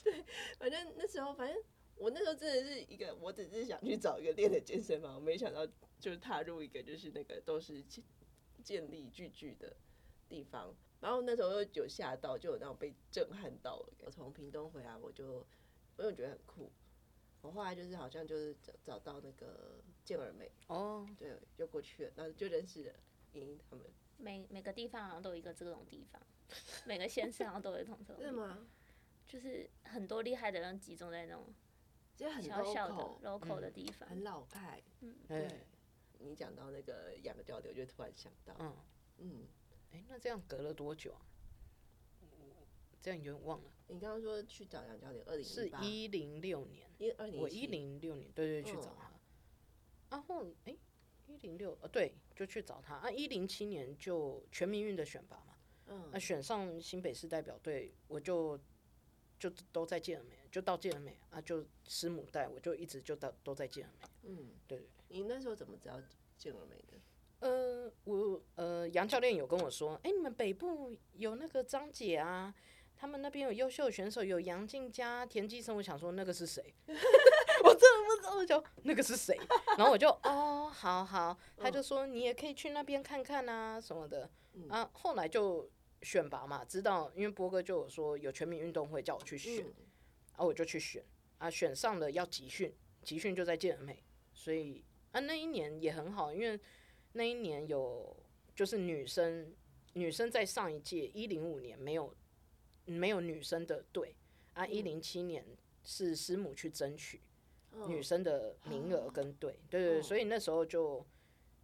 [0.05, 0.25] 对，
[0.59, 1.57] 反正那时候反正
[1.97, 5.67] 我那时候真的是一个，我只是想去找一个练的健身房，我没想到
[5.99, 7.85] 就是踏入一个就是那个都是。
[8.71, 9.77] 建立聚聚的
[10.29, 13.93] 地方，然后那时候又有吓到，就有那种被震撼到了。
[13.99, 15.45] 我从屏东回来，我就
[15.97, 16.71] 我就觉得很酷。
[17.41, 22.93] 我后来就是好像就是找找到那个健儿美哦，对，就过去了，然后就认识了
[23.33, 23.85] 莹莹他们。
[24.19, 26.23] 每每个地方好像都有一个这种地方，
[26.85, 28.23] 每个县市好像都有一种这种。
[28.23, 28.69] 是吗？
[29.27, 31.53] 就是很多厉害的人集中在那种，
[32.41, 34.81] 小小的 local 的地方，很老派。
[35.01, 35.67] 嗯，对。
[36.21, 38.77] 你讲到那个养的交流，我就突然想到，嗯
[39.19, 39.47] 嗯，
[39.91, 41.27] 哎、欸，那这样隔了多久啊？
[43.03, 43.71] 这样有点忘了。
[43.89, 49.09] 你刚刚说去找杨教练，二零是一零六年，一二零我一零六年，对对，对去找他。
[49.09, 49.21] 嗯、
[50.11, 50.77] 然后哎，
[51.27, 53.11] 一零六呃对，就去找他啊。
[53.11, 55.57] 一零七年就全民运的选拔嘛，
[55.87, 58.61] 嗯，那选上新北市代表队，我就
[59.39, 64.87] 就都在健儿美，就到健儿美啊，就师母带，我就一直就到都在健儿美，嗯，对对。
[65.09, 66.01] 你那时候怎么知道
[66.37, 66.99] 健儿美的？
[67.41, 72.55] 呃，我呃杨教练有跟我说，哎、欸，你们北部有那个张姐啊，
[72.95, 75.77] 他们那边有优秀的选手，有杨静佳、田基生。
[75.77, 76.63] 我想说那个是谁？
[76.87, 79.39] 我真的不知道，我就那个是谁？
[79.77, 84.31] 然后我就哦，好好，他就说你也可以去那边看看啊什么的。
[84.69, 85.71] 啊，后来就
[86.03, 89.65] 选拔嘛，知道因为波哥就有说有全民运动会叫我去选，
[90.37, 91.03] 啊，我就去选
[91.39, 94.03] 啊，选上了要集训，集训就在健儿美，
[94.41, 94.83] 所以。
[95.13, 96.57] 啊，那一年也很好，因为
[97.15, 98.17] 那一年有
[98.55, 99.53] 就是女生，
[99.95, 102.15] 女生在上一届一零五年没有
[102.85, 104.15] 没有女生的队，
[104.53, 105.45] 啊，一零七年
[105.83, 107.21] 是师母去争取
[107.89, 111.05] 女生的名额跟队，对对对，所以那时候就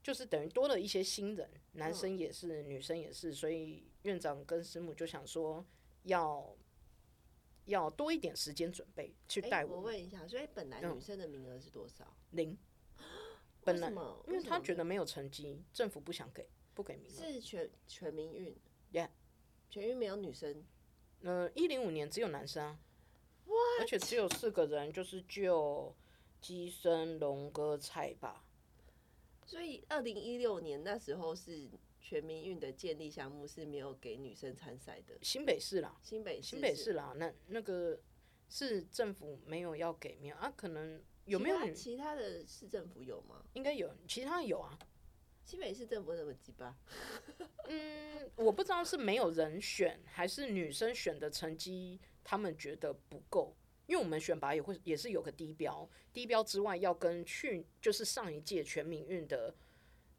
[0.03, 5.65] 就是等于多了一些新人，男生也是，女生也是，所以院长跟师母就想说
[6.03, 6.53] 要
[7.67, 9.77] 要多一点时间准备去带我。
[9.77, 12.12] 我问一下，所以本来女生的名额是多少？
[12.31, 12.57] 零。
[13.65, 13.91] 本来，
[14.29, 17.17] 因为他觉得没有成绩，政府不想给，不给名额。
[17.17, 18.57] 是全全民运
[18.93, 19.09] ，Yeah，
[19.69, 20.65] 全运没有女生。
[21.23, 22.79] 呃，一零五年只有男生啊
[23.45, 23.81] ，What?
[23.81, 25.93] 而且只有四个人，就是就
[26.41, 28.45] 基生、龙哥、菜吧。
[29.45, 31.69] 所以二零一六年那时候是
[32.01, 35.19] 全民运的建立项目是没有给女生参赛的。
[35.23, 37.99] 新北市啦，新北新北市啦，那那个
[38.49, 41.03] 是政府没有要给名啊，可能。
[41.27, 43.45] 有没有其他，其他的市政府有吗？
[43.53, 44.79] 应该有，其他有啊。
[45.45, 46.77] 新北市政府怎么鸡巴？
[47.69, 53.55] 嗯，我不知道是没有人选，还是女生选的成绩他们觉得不够。
[53.87, 59.55] 因为我们选拔也会也是有个低标，低标之外要跟去就是上一届全民运的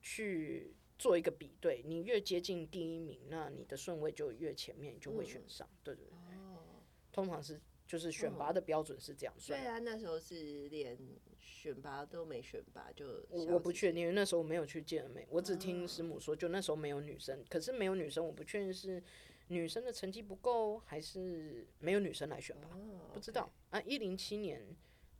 [0.02, 5.67] 去做一个比对，你越接近第一名，那你的顺位就越前面，就会选上。
[5.70, 7.60] 嗯、对对对，哦、通常是。
[7.88, 9.58] 就是选拔的标准是这样算。
[9.60, 10.97] 对啊，那时候是连
[11.39, 13.26] 选拔都没选拔就。
[13.30, 17.41] 我我不确定，因为那时候我没有去健儿美，我只听师母说，就那时候没有女生。
[17.50, 19.02] 可是没有女生，我不确定是
[19.47, 22.67] 女生的成绩不够，还是没有女生来选拔，
[23.13, 23.50] 不知道。
[23.69, 24.62] 啊，一零七年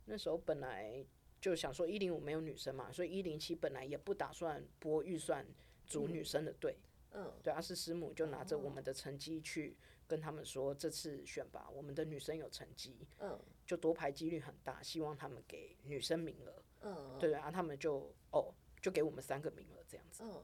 [0.04, 1.02] 那时候本来
[1.40, 5.46] 就想说一零五没有女生嘛，所以一零七本来也不打算拨预算
[5.86, 6.76] 组女生的队。
[7.12, 9.74] 嗯，对啊，是师母就拿着我们的成绩去。
[10.08, 20.42] 跟他们说，这次选拔我们的女生有成绩，嗯，就夺牌几率很大，希望他们给女生名额，嗯，对，然后他们就哦，就给我们三个名额这样子，嗯，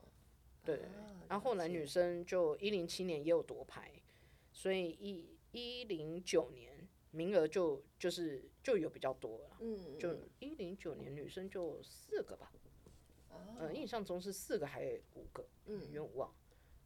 [0.62, 0.82] 对，
[1.28, 3.90] 然后后来女生就一零七年也有夺牌，
[4.52, 12.52] 所以一一零九年名额就就是就有比较多了，嗯，就一零九年女生就四个吧，
[13.58, 16.30] 嗯，印象中是四个还是五个，嗯，有点忘。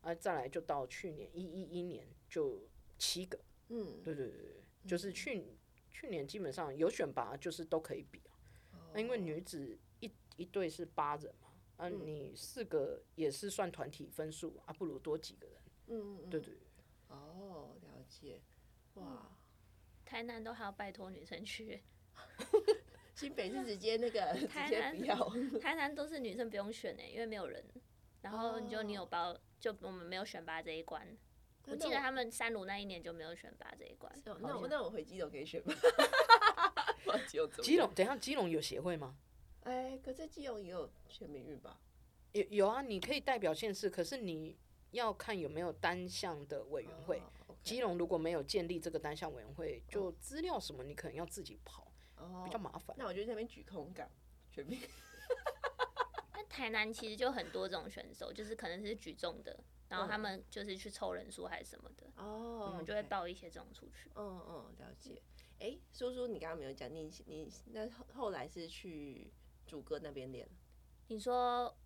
[0.01, 3.39] 啊，再来就到去年一一一年就七个，
[3.69, 5.45] 嗯，对对对对，就是去
[5.91, 8.21] 去年基本上有选拔就是都可以比
[8.73, 15.57] 啊，那因为女子一一队是八人嘛，啊，你四个也是算团体分数啊，不如多几个人，
[15.89, 16.63] 嗯嗯，对对对，
[17.09, 18.41] 哦，了解，
[18.95, 19.37] 哇，
[20.05, 21.83] 台南都还要拜托女生去，
[23.15, 25.29] 新北是直接那个 直接不要，
[25.61, 27.65] 台南都是女生不用选诶，因为没有人，
[28.23, 29.37] 然后你就你有包。
[29.61, 31.05] 就我们没有选拔这一关，
[31.71, 34.13] 我记得他们三鲁那一年就没有选拔这一关。
[34.25, 35.75] 那我那我回基隆可以选吗？
[37.63, 39.17] 基隆，等一下基隆有协会吗？
[39.65, 41.79] 哎，可是基隆也有选民运吧？
[42.33, 44.57] 有有啊，你可以代表县市，可是你
[44.91, 47.23] 要看有没有单项的委员会。
[47.47, 47.57] Oh.
[47.65, 52.45] 基隆如果没有建立这个单项委员会，就资料什么你可能要自己跑，oh.
[52.45, 52.97] 比较麻烦。
[52.99, 54.11] 那我觉得那边举空港
[54.51, 54.79] 全民。
[56.33, 62.07] 那台南其实就很多这种选手，就是可能是举重的，然后他们就是去凑人数还是什么的。
[62.17, 62.71] 哦。
[62.71, 64.11] 我们就会报一些这种出去。
[64.15, 65.23] 嗯嗯，了解。
[65.61, 69.33] 哎、欸，叔叔，你刚刚没有讲，你你那后后来是去
[69.67, 70.49] 主歌那边练？
[71.09, 71.77] 你说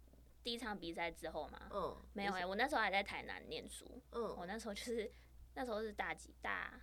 [0.42, 1.70] 第一场比赛之后吗？
[1.72, 4.02] 嗯，没有哎、欸，我那时候还在台南念书。
[4.10, 5.10] 嗯，我那时候就是
[5.54, 6.80] 那时候是大几大，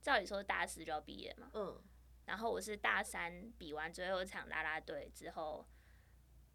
[0.00, 1.50] 照理说是大四就要毕业嘛。
[1.54, 1.82] 嗯，
[2.26, 5.66] 然后我是大三比完最后一场啦啦队之后，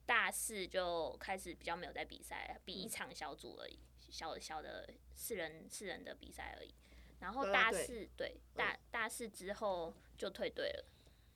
[0.08, 3.78] 大四就开始比较没有在比赛，比一场小组而已，
[4.10, 6.74] 小小的四人四人的比赛而已。
[7.20, 10.86] 然后大四对大大四之后就退队了，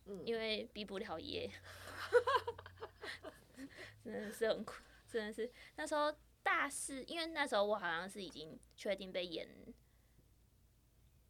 [0.05, 1.51] 嗯，因为毕不了业，
[4.03, 4.75] 真的是很苦，
[5.09, 5.51] 真的是。
[5.75, 9.47] 那时候大四，因为那时候我好像是已经确定被延，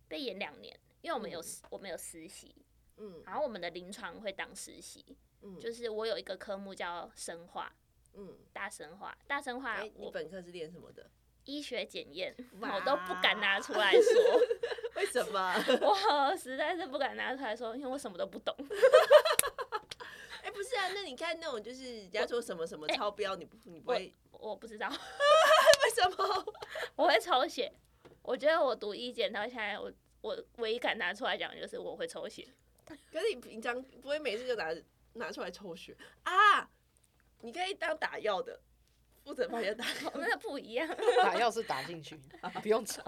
[0.07, 2.53] 被延两年，因为我们有、嗯、我们有实习，
[2.97, 7.73] 嗯，然后我们的临床会当实习，嗯，就是我有一个科目叫生化，
[8.13, 11.09] 嗯，大生化，大生化，欸、你本科是练什么的？
[11.45, 14.41] 医学检验，我都不敢拿出来说，
[14.95, 15.53] 为什么？
[15.81, 18.55] 我实在是不敢拿出来说，因为我什么都不懂。
[20.43, 24.51] 哎、欸，不是啊，那你看那种就是人家说什么什么超标，你不你不会我？
[24.51, 26.53] 我不知道，为什么？
[26.95, 27.73] 我会抽血。
[28.21, 32.47] 我觉得我读医检到现在，我我唯一敢拿出来讲就是我会抽血。
[32.85, 34.71] 可是你平常不会每次就拿
[35.13, 36.69] 拿出来抽血啊？
[37.41, 38.61] 你可以当打药的。
[39.23, 40.87] 负责帮人打药， 那不一样。
[41.21, 42.19] 打药是打进去，
[42.63, 43.03] 不用抽。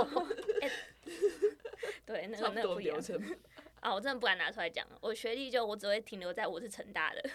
[0.62, 0.72] 欸、
[2.06, 3.02] 对，那个那个不一样。
[3.80, 4.88] 啊，我真的不敢拿出来讲。
[5.02, 7.30] 我学历就我只会停留在我是成大的。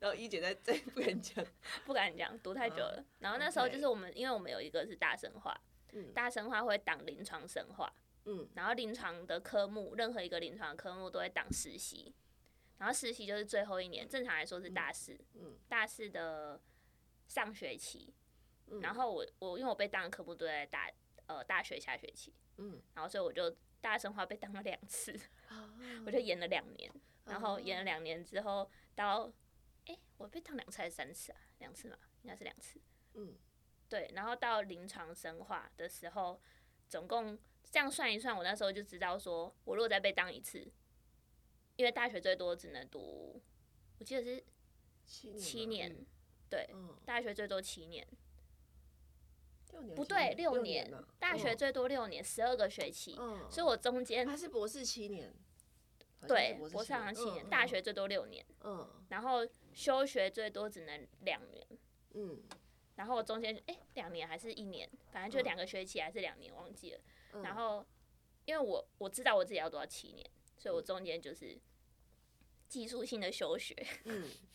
[0.00, 1.42] 然后一姐在在不敢讲，
[1.86, 3.02] 不敢讲，读太久了。
[3.20, 5.58] 然后那时候就是我们，因为我们有一个是大生化，
[6.14, 7.90] 大生化会挡临床生化，
[8.26, 12.14] 嗯，然后临床的科目，任何一个临床科目都会挡实习，
[12.78, 16.60] 然后实习就是最后一年，正常来说是大四，嗯，大四的。
[17.28, 18.14] 上学期，
[18.80, 20.88] 然后我我因为我被当的科目都在大
[21.26, 25.12] 呃大学下学期，嗯，然后所以我就大生化被当了两次，
[26.06, 26.88] 我就延了两年，
[27.24, 29.24] 然后延了两年之后到，
[29.86, 31.40] 哎、欸，我被当两次还是三次啊？
[31.58, 32.80] 两次嘛，应该是两次，
[33.14, 33.34] 嗯，
[33.88, 36.40] 对，然后到临床生化的时候，
[36.88, 40.64] 总共这样算一算，我那时候就知道说，我如果再被当一次，
[41.76, 43.40] 因为大学最多只能读，
[43.98, 44.44] 我记得是
[45.04, 46.04] 七年。
[46.48, 46.68] 对，
[47.04, 48.06] 大学最多七年，
[49.96, 50.92] 不对，六年。
[51.18, 53.16] 大学最多六年，十二个学期。
[53.50, 55.34] 所以我中间他是博士七年，
[56.28, 58.46] 对，博士好像七年，大学最多六年。
[59.08, 59.40] 然后
[59.72, 61.66] 休学最多只能两年。
[62.94, 67.00] 然后我中间哎，两年还是一年，反正就两个学期还是两年，忘记了。
[67.42, 67.84] 然后
[68.44, 70.24] 因为我我知道我自己要读到七年，
[70.66, 71.56] 所以我中间就是
[72.66, 73.72] 技术性的休学。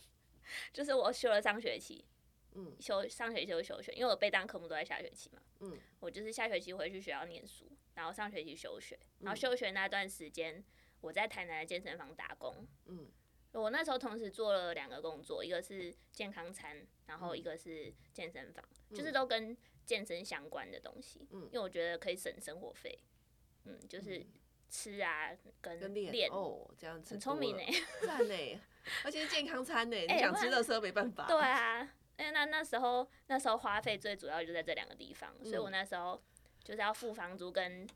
[0.74, 2.04] 就是我休了上学期，
[2.52, 10.62] 嗯，休上学期就休学，因为我备当科目都在下学期嘛，嗯，我就是下学期回去学校念书，然后上学期休学，然后休学那段时间
[11.00, 13.10] 我在台南的健身房打工，嗯，
[13.52, 22.98] 我那时候同时做了两个工作，一个是健康餐，然后一个是健身房，就是都跟健身相关的东西，嗯，因为我觉得可以省生活费，
[23.64, 24.26] 嗯，就是
[24.72, 25.30] 吃啊
[25.60, 27.62] 跟练哦这样子，很聪明呢，
[28.06, 28.60] 赞呢。
[29.04, 31.26] 而且是健康餐呢，欸、 你想吃垃圾没办法。
[31.28, 36.20] 对啊，哎那那时候那时候花费最主要就在这两个地方，嗯、所以我那时候
[36.64, 37.86] 就是要付房租跟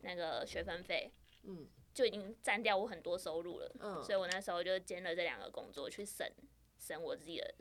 [0.00, 1.10] 那个学分费，
[1.44, 3.72] 嗯，就已经占掉我很多收入了。
[3.78, 6.28] 嗯，所以我那时候就兼了这两个工作去省
[6.78, 7.54] 省我自己的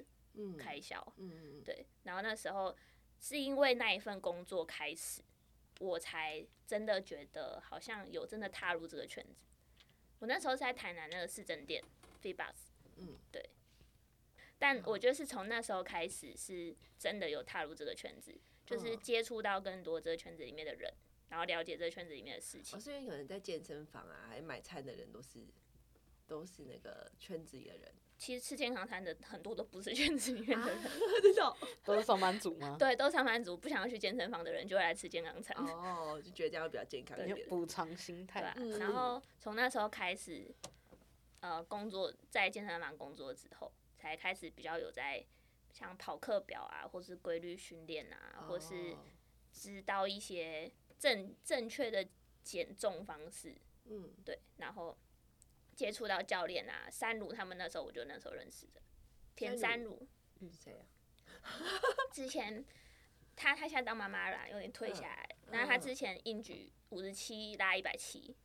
[0.57, 1.01] 开销。
[1.17, 2.75] 嗯嗯对，然后那时候
[3.21, 5.21] 是因为那一份工作开始，
[5.79, 9.45] 我才真的觉得好像有真的踏入这个圈子。
[10.19, 11.83] 我那时候是在台南那个市政店。
[12.17, 13.49] f e e b u s 嗯，对，
[14.57, 18.35] 但我觉得是从那时候开始，是真的有踏入这个圈子，
[18.65, 20.91] 就是接触到更多这个圈子里面的人，
[21.29, 22.75] 然后了解这个圈子里面的事情。
[22.75, 25.45] 哦，所以可能在健身房啊，还买菜的人都是
[26.25, 27.93] 都是那个圈子里的人。
[28.17, 30.83] 其实吃健康餐的很多都不是圈子里面的人，
[31.83, 32.75] 都是上班族吗？
[32.79, 35.55] 对，都是上班族，不想要去健身房的人就会来吃健康餐。
[35.57, 38.53] 哦，就觉得这样比较健康一点，补偿心态。
[38.55, 40.53] 对，然后从那时候开始。
[41.41, 45.23] 呃，工作在健身房工作之后，才开始比较有在
[45.71, 48.49] 像跑课表啊，或是规律训练啊，oh.
[48.49, 48.95] 或是
[49.53, 52.07] 知道一些正正确的
[52.41, 53.55] 减重方式。
[53.83, 54.97] 嗯，对，然后
[55.75, 58.81] 接触到教练啊，三鲁他们那时候，我就那时候认识的
[59.35, 60.07] 田三鲁。
[60.39, 60.85] 嗯，谁啊？
[62.11, 62.65] 之前
[63.35, 65.29] 他他现在当妈妈了，有点退下来。
[65.51, 68.35] 然后他之前硬举五十七拉一百七，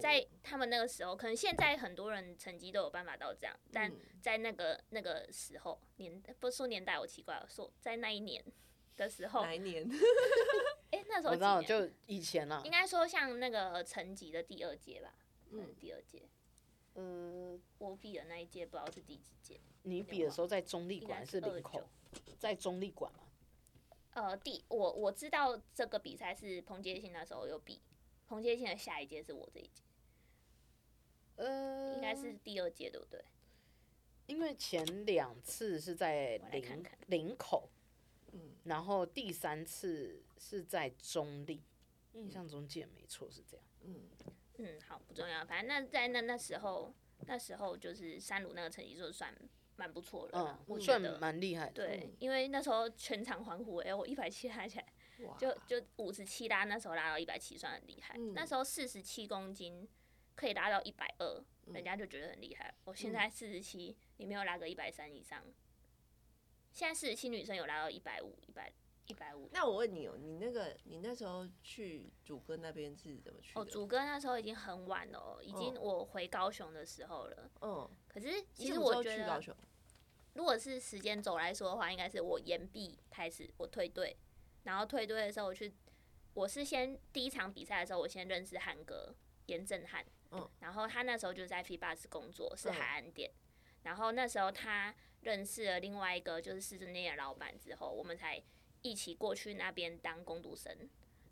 [0.00, 3.92] 在他们那个时候，可能现在很多人成绩都有办法到这样，但
[4.22, 8.42] 在那个那个时候年不说年代，我奇怪了，说在那一年
[8.96, 9.86] 的时候，哪一年？
[10.90, 15.14] 哎、 欸，那时候我知道就以前了，应该说像那个成绩的第二届吧，
[15.50, 16.28] 嗯，第二届。
[16.94, 19.60] 嗯，我比的那一届不知道是第几届。
[19.82, 21.82] 你比的时候在中立馆是领口，
[22.38, 23.20] 在中立馆吗？
[24.12, 27.80] 呃，第我我知道这个比赛是彭杰信那时候有比，
[28.26, 29.82] 彭杰信的下一届是我这一届。
[31.36, 33.24] 呃，应该是第二届对不对？
[34.26, 37.70] 因为前两次是在林看看林口，
[38.32, 41.62] 嗯，然后第三次是在中立，
[42.12, 44.08] 印象中记得没错是这样，嗯。
[44.62, 45.44] 嗯，好，不重要。
[45.44, 46.94] 反正那在那那时候，
[47.26, 49.34] 那时候就是三鲁那个成绩就算
[49.76, 51.72] 蛮不错的，嗯，我算蛮厉害的。
[51.72, 54.86] 对，因为那时候全场欢呼，哎、欸，我一百七拉起来，
[55.38, 58.14] 就就五十七拉，那时候拉到一百七算很厉害。
[58.18, 59.88] 嗯、那时候四十七公斤
[60.34, 62.74] 可以拉到一百二，人家就觉得很厉害。
[62.84, 65.42] 我现在四十七，你没有拉个一百三以上。
[66.72, 68.72] 现在四十七女生有拉到一百五、一百。
[69.10, 69.48] 一百五。
[69.52, 73.60] 那我问你哦，你那个你那时候去主歌那边是怎么去的？
[73.60, 77.50] 哦，主歌那时候已经很晚了，已经我回高雄的时候了。
[77.60, 77.90] 嗯。
[78.06, 79.42] 可是其实我觉得，
[80.34, 84.16] 如果是时间轴来说的话，应该是我延毕开始，我退队，
[84.62, 85.74] 然后退队的时候我去，
[86.34, 89.14] 我是先第一场比赛的时候，我先认识韩哥
[89.46, 90.04] 严正汉。
[90.30, 90.48] 嗯。
[90.60, 93.30] 然后他那时候就在 FIBAS 工作，是海岸店。
[93.82, 98.40] 然后那时候他认识了另外一个就是市政内的老板之后，我们才。
[98.82, 100.74] 一起过去那边当工读生，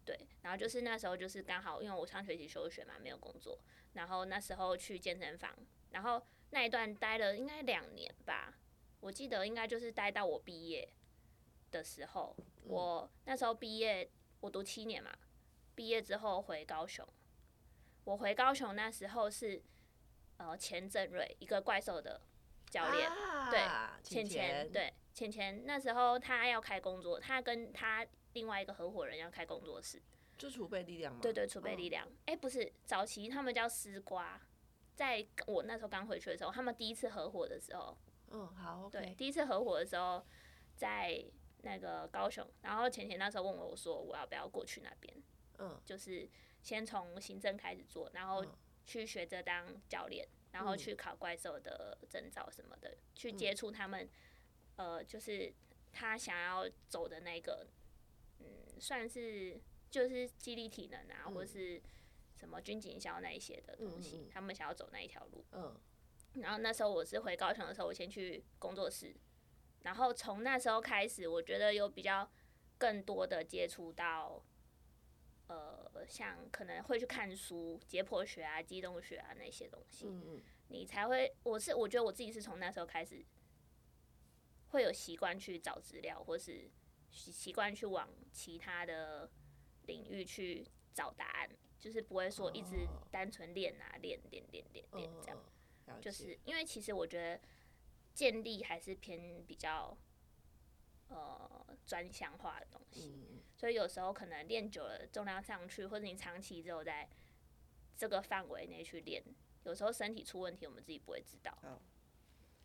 [0.05, 3.59] 对，然后就是那时候就是刚好，因为我上学期休学嘛，没有工作，
[3.95, 5.55] 然后那时候去健身房，
[5.91, 8.55] 然后那一段待了应该两年吧，
[9.01, 10.89] 我记得应该就是待到我毕业
[11.71, 15.17] 的时候，我那时候毕业，我读七年嘛，
[15.75, 17.07] 毕业之后回高雄，
[18.05, 19.63] 我回高雄那时候是
[20.37, 22.21] 呃钱正瑞一个怪兽的
[22.71, 23.61] 教练，啊、对，
[24.03, 24.93] 钱钱对。
[25.15, 30.01] 钱钱那时候他要开工作，他跟他另外一个合伙人要开工作室，
[30.37, 31.19] 就储备力量嘛。
[31.21, 32.07] 对对，储备力量。
[32.27, 34.41] 哎、不是，早期他们叫丝瓜，
[34.95, 37.99] 在我那时候刚回去的时候，他们第一次合伙的时候，
[38.31, 40.25] 嗯，好，okay、对，第一次合伙的时候
[40.77, 41.21] 在
[41.63, 45.13] 那个高雄，然后钱钱那时候问我，我说我要不要过去那边，
[45.59, 46.31] 嗯，就是
[46.63, 48.47] 先从行政开始做，然后
[48.87, 54.09] 去学着当教练，然后去考怪兽的证照什么的，嗯、去接触他们。
[54.77, 55.53] 呃，就是
[55.93, 57.67] 他想要走的那个，
[58.39, 58.47] 嗯，
[58.81, 61.83] 算是就是激励体能啊，嗯、或是
[62.37, 65.45] 什么军警校那一些的东西，他们想要走那一条路。
[65.53, 65.77] 嗯。
[66.35, 69.13] 然后那时候我是回高雄的时候，我先去工作室，
[69.83, 72.31] 然后从那时候开始，我觉得有比较
[72.77, 74.45] 更多的接触到，
[75.49, 80.07] 呃，像可能会去看书，解剖学啊、机动学啊那些东西。
[80.69, 83.25] 你才会，我是我觉得我自己是从那时候开始。
[84.71, 86.71] 会有习惯去找资料，或是
[87.11, 89.31] 习习惯去往其他的
[89.87, 96.01] 领域去找答案，就是不会说一直单纯练啊练练练练练这样。
[96.03, 97.41] 就是因为其实我觉得
[98.13, 99.97] 建立还是偏比较
[101.09, 107.09] 呃专项化的东西，所以有时候可能练久了重量上去，或者你长期只有在
[107.97, 109.23] 这个范围内去练，
[109.65, 111.57] 有时候身体出问题，我们自己不会知道。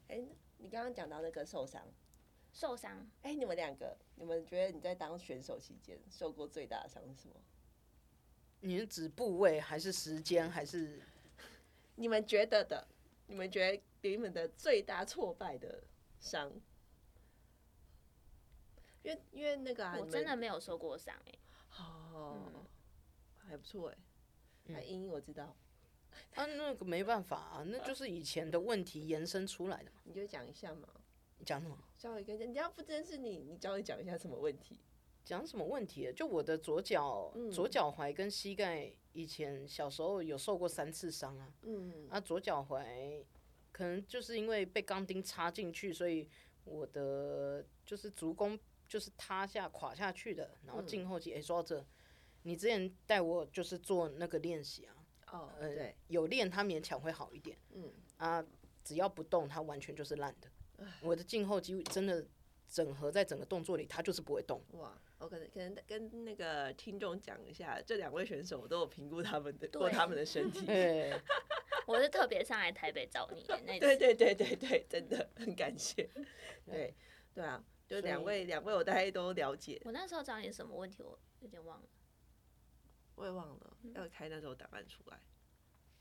[0.08, 0.28] 欸
[0.58, 1.86] 你刚刚讲到那个受伤，
[2.54, 3.00] 受伤。
[3.22, 7.36] 哎、欸，你们两个，你们觉得你在当选手期间受过最大的伤是什么？
[8.62, 11.02] 你是指部位还是时间还是？
[11.96, 12.88] 你们觉得的？
[13.28, 15.84] 你们觉得给你们的最大挫败的
[16.20, 16.52] 伤？
[19.04, 21.39] 因为因为那个、啊、我真的没有受过伤哎、欸。
[21.78, 22.66] 哦，嗯、
[23.47, 23.97] 还不错哎、
[24.68, 24.74] 欸。
[24.74, 25.56] 还英英我知道。
[26.36, 30.01] 啊，那个没办法啊，那就是以前的问题延伸出来的嘛。
[30.04, 30.88] 你就讲一下嘛。
[31.45, 31.78] 讲什么？
[31.97, 34.80] 稍微跟人家不真是你，你稍微讲一下什么问题？
[35.26, 36.12] 讲什么问题？
[36.16, 41.54] 就我的左脚、嗯、左脚踝跟膝盖，以前小时候有受过三次伤啊。
[41.64, 42.08] 嗯。
[42.10, 43.26] 啊，左脚踝
[43.72, 46.30] 可能就是因为被钢钉插进去，所以
[46.64, 48.58] 我的就是足弓
[48.94, 51.34] 就是塌下垮下去的，然后静后肌。
[51.34, 51.84] 哎、嗯，说到这，
[52.44, 54.94] 你之前带我就是做那个练习啊。
[55.32, 57.58] 哦，呃、对，有练它勉强会好一点。
[57.72, 58.46] 嗯啊，
[58.84, 60.48] 只要不动，它完全就是烂的。
[61.02, 62.24] 我的胫后肌真的
[62.68, 64.64] 整合在整个动作里，它就是不会动。
[64.74, 70.64] 哇，我可能可能跟那个听众讲一下，这两位选手我都有评估他们的过他们的身体。
[70.68, 71.20] 对，
[71.88, 73.80] 我是特别上来台北找你那。
[73.80, 76.08] 对对对对对，真的很感谢。
[76.68, 76.94] 对
[77.34, 77.64] 对啊。
[77.94, 79.82] 就两位两位我大概都了解。
[79.86, 81.88] 我那时候找你什么问题，我有点忘了。
[83.16, 85.20] 我也忘了，要开那时候档案出来。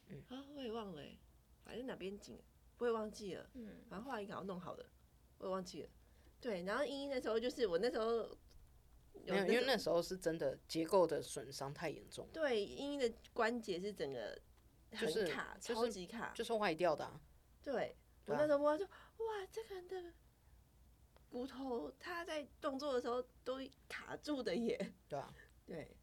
[0.09, 1.03] 嗯啊，我也忘了，
[1.64, 2.43] 反正哪边紧，
[2.78, 3.51] 我也忘记了。
[3.55, 4.86] 嗯，反正后来搞弄好了，
[5.38, 5.90] 我也忘记了。
[6.40, 8.36] 对，然后英英那时候就是我那时候
[9.12, 12.26] 没有，因为那时候是真的结构的损伤太严重。
[12.32, 14.40] 对，茵茵的关节是整个
[14.93, 17.20] 很卡，就是、超级卡，就是坏掉的、啊。
[17.62, 20.12] 对，我那时候摸说，哇，这个人的
[21.33, 23.59] 骨头，它在动作的时候都
[23.89, 24.93] 卡住的耶。
[25.09, 25.97] 对啊，对。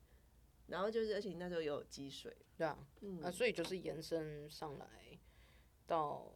[0.66, 4.88] 然后就是，而且那时候有积水，对啊，嗯，啊，所以就是延伸上来
[5.88, 6.32] 到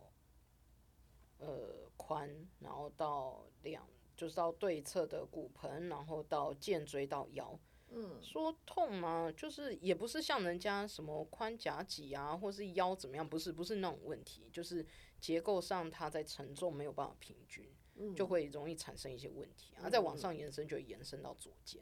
[1.38, 9.32] 呃髋，然后到两，就是到对侧的骨盆，然后到肩椎到腰，嗯，说痛吗？
[9.38, 14.84] 就是也不是像人家什么髋夹脊啊，或是腰怎么样，不是不是那种问题，就是
[15.20, 17.82] 结构上它在承重没有办法平均，嗯，
[18.16, 21.82] 就会容易产生一些问题，啊，在往上延伸就延伸到左肩，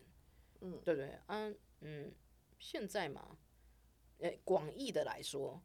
[0.61, 2.13] 嗯，对对，嗯嗯。
[2.63, 3.39] 现在嘛，
[4.19, 5.59] 诶，广义的来说，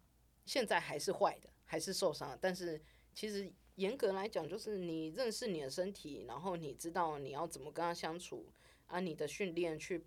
[0.46, 2.38] 现在还是坏的，还是受伤。
[2.40, 2.80] 但是
[3.12, 8.50] 其实严格来讲，就是你认识你的身体，然后你知道你要怎么跟他相处，
[8.86, 10.06] 啊，你的训练去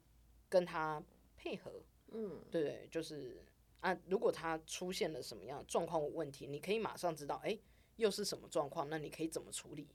[0.49, 1.03] 跟他
[1.37, 3.45] 配合，嗯，对对，就是
[3.81, 7.61] 啊，如果他出现了什么样状况问题，你可以马上知道，诶，
[7.97, 9.87] 又是什么状况，那你可以怎么处理，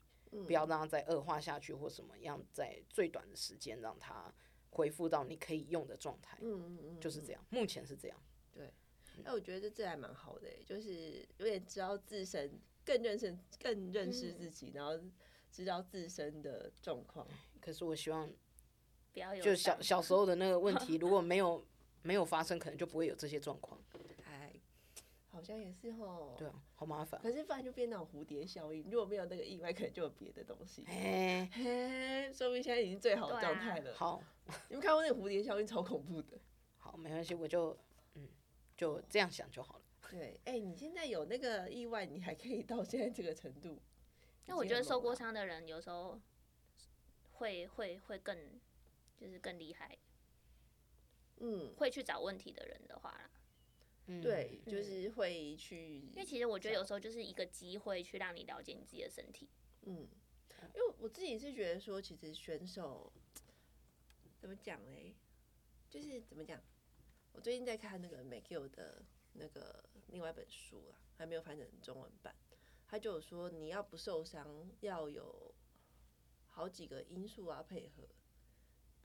[0.43, 4.33] 不要让它再恶化下去或什么样，在最短的时间让它。
[4.71, 8.21] 恢复到你可以用的状态，嗯嗯嗯，就是这样，目前是这样。
[8.51, 8.73] 对，
[9.23, 14.99] 那我觉得这还蛮好的，就是有点知道自身，更认识、更认识自己，然后
[15.49, 17.25] 知道自身的状况。
[17.61, 18.29] 可是我希望
[19.13, 21.65] 不要有，就小 小时候的那个问题，如果没有
[22.01, 23.81] 没有发生，可能就不会有这些状况。
[25.35, 27.19] 好像也是哦，对啊，好麻烦。
[27.21, 30.85] 可是不然就变那种蝴蝶效应，如果没有那个意外，可能就有别的东西。
[30.87, 33.93] 嘿，嘿，说明现在已经最好的状态了。
[33.93, 34.23] 好，
[34.69, 36.39] 你们看过那个蝴蝶效应，超恐怖的。
[36.77, 37.77] 好，没关系，我就
[38.13, 38.29] 嗯，
[38.77, 39.81] 就这样想就好了。
[40.09, 43.77] 对，哎，你现在有那个意外，你还可以到现在这个程度。
[44.45, 46.17] 那我觉得受过伤的人有时候
[47.33, 48.37] 会会会更
[49.17, 49.97] 就是更厉害。
[51.41, 53.19] 嗯，会去找问题的人的话。
[54.07, 56.01] 嗯、对，就是会去。
[56.13, 59.49] 因为其实我觉得有时候就是一个机会，去让你了解你自己的身体。
[59.81, 60.07] 嗯，
[60.75, 63.11] 因为我自己是觉得说，其实选手
[64.39, 65.15] 怎么讲嘞？
[65.89, 66.61] 就是怎么讲？
[67.33, 69.03] 我最近在看那个 McGill 的
[69.33, 72.35] 那个另外一本书啊，还没有翻成中文版。
[72.87, 75.55] 他就有说，你要不受伤，要有
[76.45, 78.07] 好几个因素啊配合。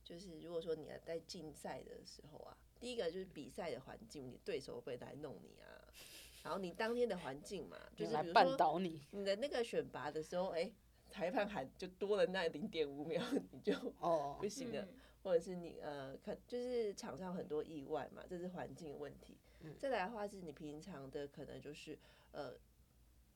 [0.05, 2.59] 就是如果说你要在竞赛的时候啊。
[2.81, 5.69] 第一个就是比赛的环境，你对手会来弄你啊，
[6.43, 10.75] 然后你当天的环境嘛，就是比如说你的那个选拔的时候，哎、欸，
[11.11, 13.23] 裁判喊就多了那零点五秒，
[13.53, 14.89] 你就哦不行了，
[15.23, 19.37] 或者是你呃，可就是场上很多意外嘛，这是环境问题。
[19.79, 21.99] 再来的话是你平常的可能就是
[22.33, 22.55] 呃，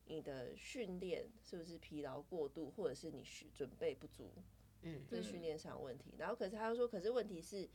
[0.07, 3.23] 你的训练是不是疲劳过度，或者是你
[3.53, 4.33] 准备不足，
[4.81, 6.15] 嗯，这是训练上的问题。
[6.17, 7.69] 然后可是他又说，可是问题是。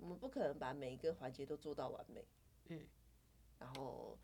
[0.00, 2.24] 我们不可能把每一个环节都做到完美，
[2.68, 2.80] 嗯，
[3.58, 4.18] 然后，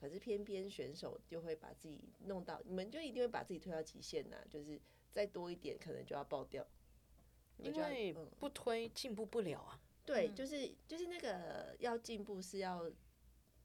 [0.00, 4.80] 可是偏偏选手就会把自己弄到，你们就一定会把自己推到极限呐，就是
[5.10, 6.66] 再多一点可能就要爆掉，
[7.58, 9.80] 因为不推进步不了啊。
[10.04, 12.90] 对，就是就是那个要进步是要。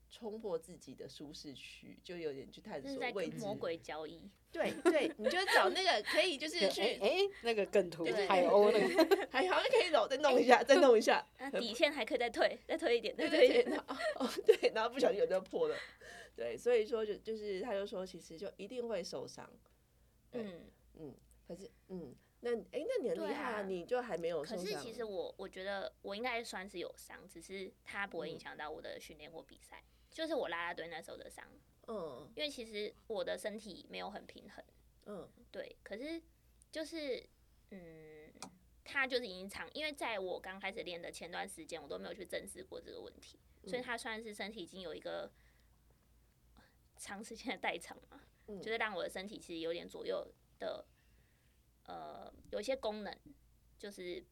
[0.10, 3.38] 冲破自己的舒适区，就有点去探索未知。
[3.38, 4.30] 魔鬼交易。
[4.52, 11.24] 对对，你就找那个可以，就是去哎、欸，那个梗图，海鸥那个，还好像可以走，再弄一下，再弄一下。
[11.60, 13.78] 底线还可以再退，再退一点，再退一点。
[14.16, 15.78] 哦，对，然后不小心有就破了。
[16.36, 19.48] 对，所以说就就是，他就说，其实就一定会受伤。
[20.32, 21.16] 嗯嗯，
[21.48, 24.66] 可是嗯，那哎、欸，那你很厉害啊，你就还没有受伤。
[24.66, 29.84] 可是其实我我觉得我应该算是有伤，只是它不会影响到我的训练或比赛。
[30.12, 31.46] 就是我拉拉队那时候的伤，
[31.88, 34.64] 嗯，因为其实我的身体没有很平衡，
[35.06, 36.22] 嗯，对，可是
[36.72, 37.24] 就是，
[37.70, 38.34] 嗯，
[38.84, 45.32] 他就是已经长，因为在我刚开始练的前段时间，我都没有去正视过这个问题，所以他算是身体已经有一个
[46.98, 50.86] 长时间的代偿嘛，就是让我的身体其实有点左右的，
[51.86, 53.16] 呃，有一些功能
[53.78, 54.26] 就是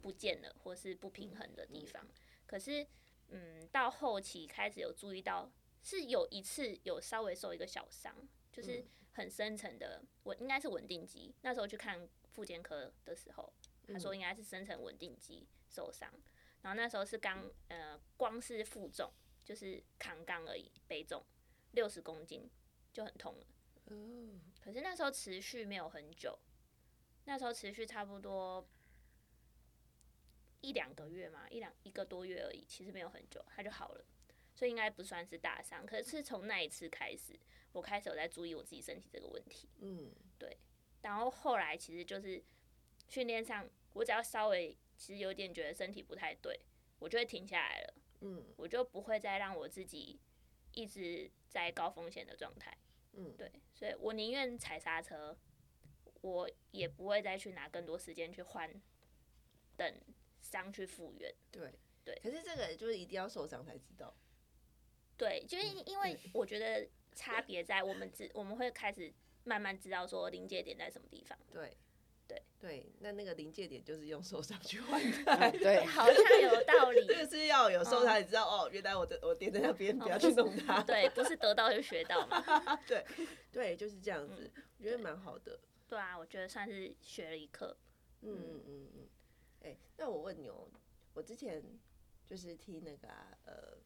[0.00, 2.04] 不见了，或是不平衡的地方，
[2.46, 2.86] 可是。
[3.30, 5.50] 嗯，到后期开始有注意到，
[5.82, 8.14] 是有一次有稍微受一个小伤，
[8.52, 11.34] 就是很深层的，我应该是稳定肌。
[11.42, 13.52] 那时候去看复健科的时候，
[13.88, 16.12] 他说应该是深层稳定肌受伤。
[16.62, 19.10] 然后那时候是刚呃，光是负重
[19.44, 21.24] 就是扛杠而已，背重
[21.72, 22.50] 六十公斤
[22.92, 23.46] 就很痛了。
[24.62, 26.38] 可是那时候持续没有很久。
[27.24, 28.66] 那时候持续差不多
[30.60, 34.04] 一两个月嘛，一两一个多月而已，其实没有很久，它就好了，
[34.54, 35.86] 所以应该不算是大伤。
[35.86, 37.38] 可是从那一次开始，
[37.72, 39.68] 我开始有在注意我自己身体这个问题。
[39.78, 40.58] 嗯，对。
[41.02, 42.42] 然后后来其实就是
[43.08, 46.60] 训练上，我只要稍微其实有点觉得身体不太对，
[46.98, 47.94] 我就会停下来了。
[48.20, 50.20] 嗯，我就不会再让我自己
[50.72, 52.76] 一直在高风险的状态。
[53.12, 55.36] 嗯，对，所以我宁愿踩刹车，
[56.20, 58.70] 我也不会再去拿更多时间去换，
[59.74, 60.00] 等
[60.50, 61.32] 伤去复原。
[61.50, 61.72] 对
[62.04, 62.18] 对。
[62.22, 64.14] 可是这个就是一定要受伤才知道。
[65.16, 69.12] 对，就是因为我觉得差别在我们知，我们会开始
[69.44, 71.38] 慢慢知道说临界点在什么地方。
[71.52, 71.76] 对。
[72.30, 77.04] 对对，那那个临界点就是用受伤去换的，对，好像有道理。
[77.12, 80.80] 就是要有受伤，你知道哦，原来我的我点在那边，不要去弄它。
[80.84, 82.40] 对，不是得到就学到嘛。
[82.86, 83.04] 对
[83.50, 84.48] 对，就是这样子，
[84.78, 85.58] 我觉得蛮好的。
[85.88, 87.76] 对啊，我觉得算是学了一课。
[88.20, 89.08] 嗯嗯嗯嗯。
[89.60, 90.68] 哎，那我问你哦，
[91.12, 91.62] 我之前
[92.26, 93.08] 就是听那个
[93.44, 93.78] 呃，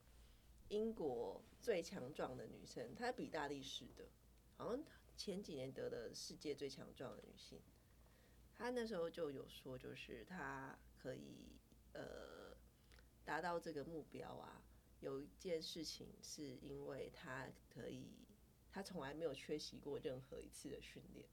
[0.68, 4.08] 英国最强壮的女生，她比大力士的，
[4.56, 4.84] 好像
[5.16, 7.60] 前几年得了世界最强壮的女性。
[8.54, 11.58] 她那时候就有说，就是她可以
[11.92, 12.56] 呃
[13.24, 14.62] 达到这个目标啊。
[15.00, 18.26] 有一件事情是因为她可以，
[18.70, 21.28] 她从来没有缺席过任何一次的训练。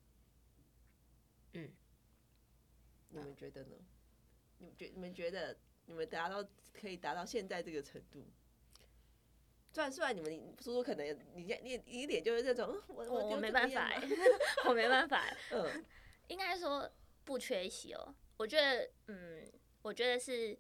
[1.54, 1.72] 嗯，
[3.10, 3.76] 你们觉得呢？
[4.62, 5.58] 你们觉你们觉得
[5.88, 8.26] 你们达到可以达到现在这个程度？
[9.74, 13.92] 虽然虽然你们叔叔可能你你你一脸就是这种，我我， 我没办法，
[14.68, 15.26] 我没办法。
[15.52, 15.86] 嗯，
[16.28, 16.90] 应该说。
[17.24, 19.48] 不缺席哦，我觉得，嗯，
[19.84, 20.58] 我觉得是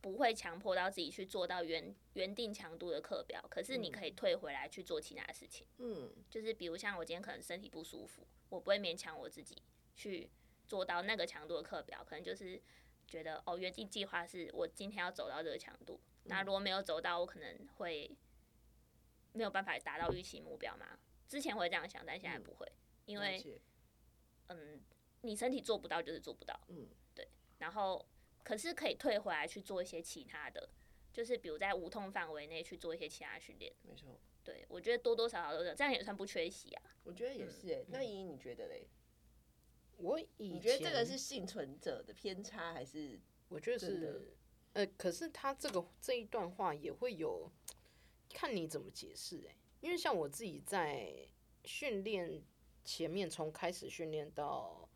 [0.00, 5.66] 不会强迫到自己去做到原原定强度的课表，可是你可以退回来去做其他事情。
[5.76, 9.62] 嗯，就是比如像我今天可能身体不舒服，我不会勉强我自己
[9.94, 10.30] 去
[10.66, 12.60] 做到那个强度的课表，可能就是
[13.06, 18.10] 觉得哦，原定计划是我今天要走到这个强度，那如果没有走到，我可能会
[19.32, 20.98] 没有办法达到预期目标嘛。
[21.28, 22.72] 之前会这样想，但现在不会，
[23.06, 23.60] 因为，
[24.48, 24.82] 嗯。
[25.26, 27.26] 你身体做不到就是做不到，嗯，对。
[27.56, 28.06] 然后，
[28.42, 30.68] 可是可以退回来去做一些其他的，
[31.14, 33.72] 就是比如在无痛范围内去做一些其他训练。
[33.80, 36.82] 没错，对，我觉得多多少少都是这样，也算不缺席啊。
[37.04, 37.82] 我觉得也是哎、欸。
[37.84, 38.86] 嗯、那依依你觉得嘞？
[39.98, 43.20] 我以前你觉得这个是幸存者的偏差还是？
[43.48, 44.36] 我觉得是，
[44.72, 47.50] 呃，可是他这个这一段话也会有
[48.32, 51.28] 看你怎么解释哎、欸，因为像我自己在
[51.64, 52.42] 训练
[52.84, 54.88] 前面，从开始训练到。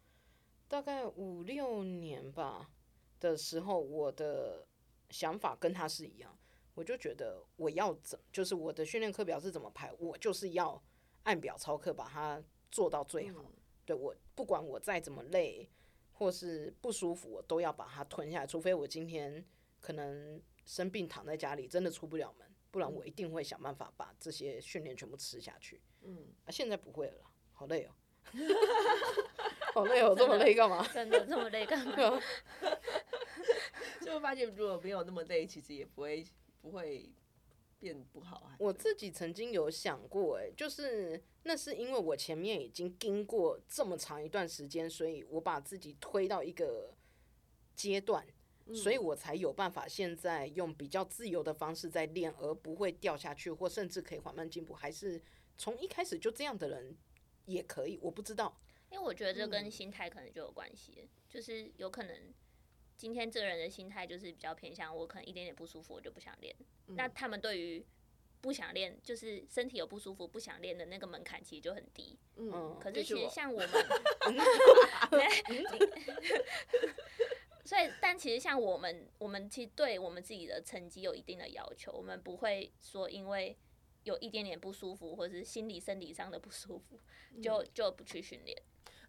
[0.70, 2.70] 大概五六年吧
[3.18, 4.66] 的时候，我的
[5.08, 6.38] 想法跟他是一样，
[6.74, 10.78] 我就觉得我要怎，就是我的训练课表是怎么排，我就是要
[11.22, 13.50] 按表操课把它做到最好。
[13.86, 15.68] 对，我不管我再怎么累
[16.12, 19.44] 或是不舒服，我都要把它吞下来，除非我今天
[19.80, 25.82] 可能生病躺在家里真的出不了门，不然我一定会想办法把这些训练全部吃下去。
[26.02, 27.90] 嗯，啊，现在不会了，好累哦。
[29.74, 30.86] 好累哦，这么累干嘛？
[30.94, 32.22] 真的这么累干嘛？
[34.00, 36.24] 就发现如果没有那么累，其实也不会
[36.60, 37.10] 不会
[37.78, 38.50] 变不好。
[38.58, 46.94] 我自己曾经有想过，哎，就是那是因为我前面已经经过这么长一段时间，所以我把自己推到一个
[47.74, 48.26] 阶段，
[48.74, 54.74] 所以我才有办法现在用比较自由的方式在练，而不会掉下去，或甚至可以缓慢进步。
[54.74, 55.20] 还是
[55.56, 56.96] 从一开始就这样的人
[57.46, 58.60] 也可以，我不知道。
[58.90, 62.16] 因为我觉得这跟心态可能就有关系，嗯、就是有可能
[62.98, 66.52] 今天这个人的心态就是比较偏向我，可能一点点不舒服我就不想练。
[66.88, 67.86] 嗯、那他们对于
[68.40, 72.18] 不想练，就是身体有不舒服不想练的那个门槛其实就很低。
[72.34, 73.68] 嗯，可是其实像我们，
[77.64, 83.56] 所以但其实像我们，我们其实对我们自己的成绩有一定的要求，我们不会说因为
[84.02, 86.98] 有一点点不舒服或者是心理生理上的不舒服，
[87.40, 88.60] 就就不去训练。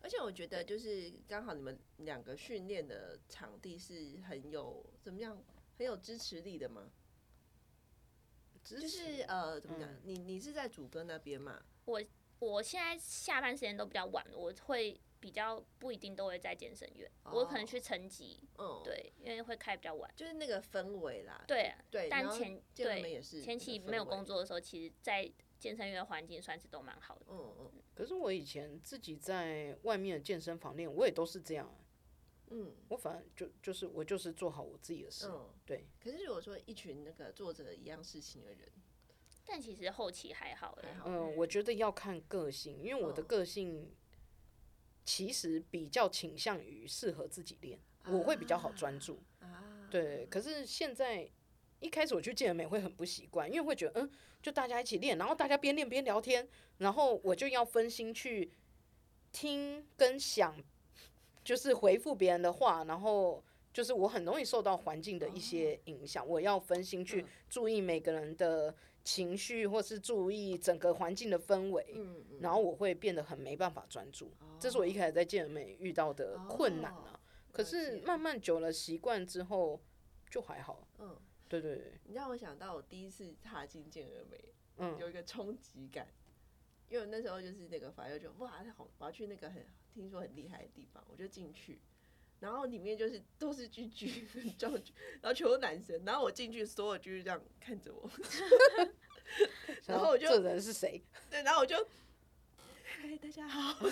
[0.02, 5.44] 而且我觉得，就是刚好你们两个训练的场地是很有怎么样，
[5.78, 6.92] 很有支持力的吗？
[8.64, 9.90] 就是呃，怎么讲？
[9.90, 11.62] 嗯、你你是在主歌那边嘛？
[11.86, 12.02] 我
[12.40, 21.44] 我现在下班时间都比较晚，我会比较不一定都会在健身院，哦、我可能去层级，嗯，对，因为会开比较晚，就是那个氛围啦。
[21.48, 25.30] 对啊，对，但前对前期没有工作的时候，其实，在
[25.60, 27.26] 健身院环境算是都蛮好的。
[27.30, 27.72] 嗯嗯。
[27.94, 31.70] 可是我以前自己在外面的健身房练，我也都是这样。
[32.52, 35.28] 嗯，我反正就就是我就是做好我自己的事。
[35.28, 35.86] 嗯，对。
[36.04, 38.72] 可是如果说一群那个做着一样事情的人，
[39.46, 40.76] 但其实后期还好。
[40.82, 41.06] 还好。
[41.08, 43.94] 嗯，我觉得要看个性，因为我的个性
[45.06, 49.20] 其实比较倾向于适合自己练，我会比较好专注。
[49.92, 51.30] 对，可是现在
[51.80, 54.12] 一开始我去健美会很不习惯，因为会觉得嗯，
[54.42, 58.52] 就大家一起练，然后大家边练边聊天，然后我就要分心去
[59.32, 60.56] 听跟想，
[61.44, 71.86] 就是回复别人的话，然后就是我很容易受到环境的一些影响，我要分心去注意每个人的情绪，或是注意整个环境的氛围，
[72.42, 77.20] 然后我会变得很没办法专注，这是我一开始在健美遇到的困难啊。
[77.52, 79.80] 可是慢慢久了习惯之后
[80.30, 80.88] 就还好。
[81.00, 81.16] 嗯，
[81.50, 81.92] 对对对。
[82.06, 84.40] 你让我想到我第一次踏进健儿美，
[84.78, 86.08] 嗯，有一个冲击感，
[86.88, 91.80] 因为那时候就是那个法友就哇，好，我要去那个很听说很厉害的地方，我就进去，
[92.40, 98.10] 然后里面就是都是巨巨很壮举，然后全部男生，然后我进去，所有居居这样看着我，
[99.88, 101.04] 然后我就这人是谁？
[101.30, 101.76] 对，然后我就
[102.84, 103.80] 嗨，大家好。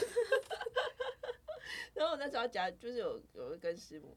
[1.94, 4.16] 然后我那时候加，就是有有跟师母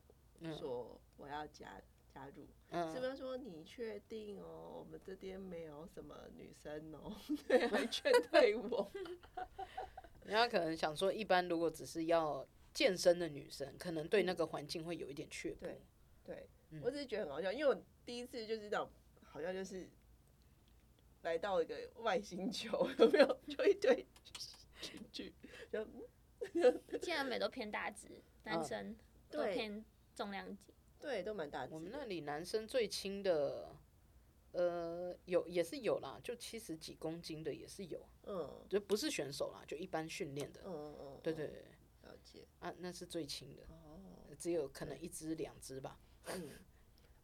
[0.53, 1.81] 说我要加
[2.13, 2.47] 加入，
[2.93, 4.81] 是不是说，你确定哦？
[4.81, 7.17] 我们这边没有什么女生哦，
[7.49, 8.91] 对，还劝退我。
[10.25, 15.65] 人家可能想说，一般如果只是要健身的女生，可能对那个环境会有一点怯步。
[15.65, 15.81] 对，
[16.25, 16.49] 对，
[16.83, 18.91] 我只是觉得很好笑，因为我第一次就是那种
[19.23, 19.89] 好像就是
[21.23, 23.41] 来到一个外星球，有没有？
[23.49, 24.07] 就一堆
[24.81, 25.35] 群聚，
[25.71, 25.87] 就。
[27.03, 28.09] 健美都偏大只，
[28.45, 28.97] 男生
[29.29, 29.85] 都偏
[30.15, 31.75] 重量级，对，都蛮大只。
[31.75, 33.75] 我们那里男生最轻的，
[34.53, 41.65] 呃，有也是有啦，就七十几公斤的也是有，嗯，就不是选手啦，就一般训练的，嗯嗯，对对对，
[42.03, 43.99] 了解啊，那是最轻的，哦，
[44.39, 45.99] 只有可能一只两只吧。
[46.27, 46.51] 嗯，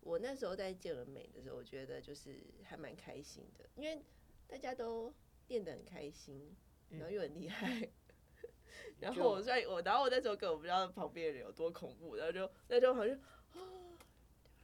[0.01, 4.03] 我那时候在健美的时候，我觉得就是还蛮开心的，因为
[4.47, 5.12] 大家都
[5.49, 6.57] 练得很开心，
[6.89, 7.89] 然后又很厉害。
[9.01, 13.20] 然后我在我，然后我那时候根本不知道旁边的人有多恐怖，然后就那时候好像，哦，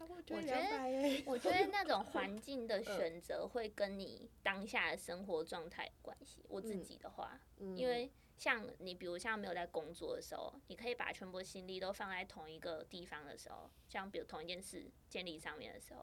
[0.08, 6.44] 我觉得我觉得那种环境的选择会跟你当下的生活状态有关系。
[6.48, 7.40] 我自己的话，
[7.76, 16.02] 因为像你，比如像没有在工作的时候，你可以把全部心力都放在同一个地方的时候，像比如同一件事建立上面的时候，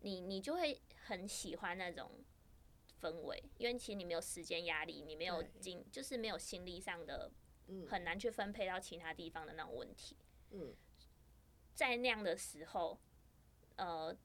[0.00, 2.10] 你你就会很喜欢那种
[3.00, 7.30] 氛围，因为其实你没有时间压力，你没有精，就是没有心力上的。
[7.88, 10.16] 很难去分配到其他地方的那种问题。
[10.52, 10.72] 嗯，
[11.74, 12.96] 在那样的时候，
[13.76, 14.16] 呃，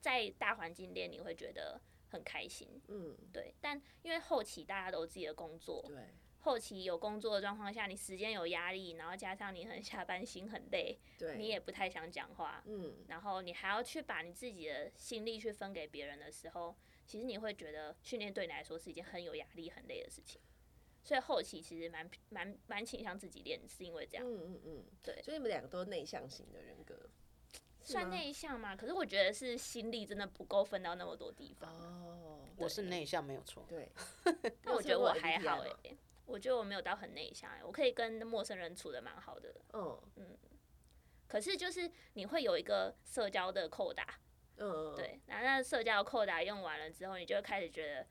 [0.00, 2.80] 在大环境练你会觉得很开心。
[2.88, 3.54] 嗯，对。
[3.60, 12.62] 但因为后期大家都有自己的工作，对，后期有工作的状况下，你时间有压力，然后加上你很 下班心很累，对，你也不太想讲话。
[12.66, 16.76] 嗯，然后你还要去把你自己的心力去分给别人的时候，
[17.06, 20.40] 其实你会觉得训练对你来说是一件很有压力、很累的事情。
[21.02, 24.26] 所以后期其实蛮蛮蛮倾向自己练，是因为这样。
[24.26, 25.20] 嗯嗯嗯，对。
[25.22, 27.03] 所以你们两个都是内向型的人格，
[27.84, 28.74] 算内向嘛？
[28.74, 31.70] 可是我觉得是心力真的不够分到那么多地方。
[31.72, 33.64] 哦，我是内向没有错。
[33.68, 33.90] 对。
[34.64, 39.54] 那我觉得我还好哎、欸，我觉得我没有到很内向哎、欸，我可以跟陌生人处的蛮好的。
[39.72, 40.38] 嗯嗯。
[41.28, 44.20] 可是就是你会有一个社交的扣打，
[44.56, 48.06] 嗯对，然后那社交扣打用完了之后，你就会开始觉得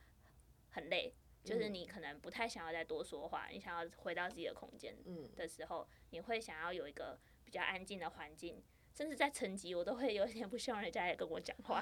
[0.71, 1.15] 很累。
[1.43, 4.95] 就是你可能不太想要再多说话，你想要回到自己的空间
[5.36, 8.63] 的时候，你会想要有一个比较安静的环境，
[8.94, 11.80] 甚至在层级我都会有点不希望人家来跟我讲话。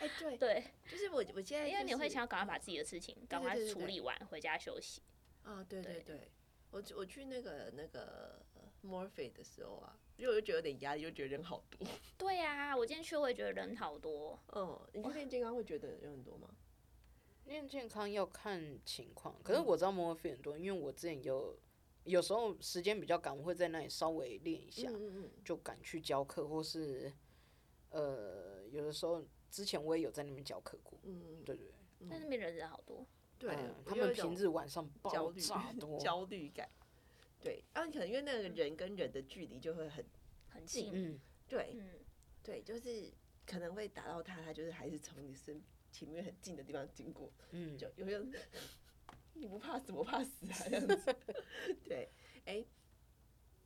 [0.00, 5.00] 哎，对 对，就是我我现在因为你会想要赶快把自己的事情赶快处理完，回家休息。
[5.42, 6.30] 啊，对对对，
[6.70, 8.44] 我我去那个那个
[8.82, 11.86] Morphe 的时候啊，因为我就觉得有点压力，就觉得人好多。
[12.18, 14.38] 对呀，我今天去我也觉得人好多。
[14.54, 16.48] 嗯，你去练健康会觉得人很多吗？
[17.44, 21.54] 练健康要看情况，可是我知道 Morphe 很多，因为我之前有
[22.04, 24.90] 有时候时间比较赶，我会在那里稍微练一下，
[25.44, 27.12] 就赶去教课，或是
[27.90, 31.72] 呃有的时候之前我也有在那边教课过，嗯对对，
[32.08, 33.06] 但那边人人好多，
[33.38, 35.98] 对，他们平日晚上爆炸多。
[35.98, 36.70] 焦虑感，
[37.40, 40.04] 对，啊可能因为那个人跟人的距离就会很
[40.48, 41.76] 很近，嗯，对，
[42.42, 43.10] 对，就是
[43.46, 45.62] 可能会打到他，他就是还是从你身。
[45.94, 48.28] 前面很近的地方经过，嗯，就有人，
[49.34, 51.16] 你不怕死，我怕死啊， 这样子。
[51.84, 52.10] 对，
[52.46, 52.66] 哎、欸，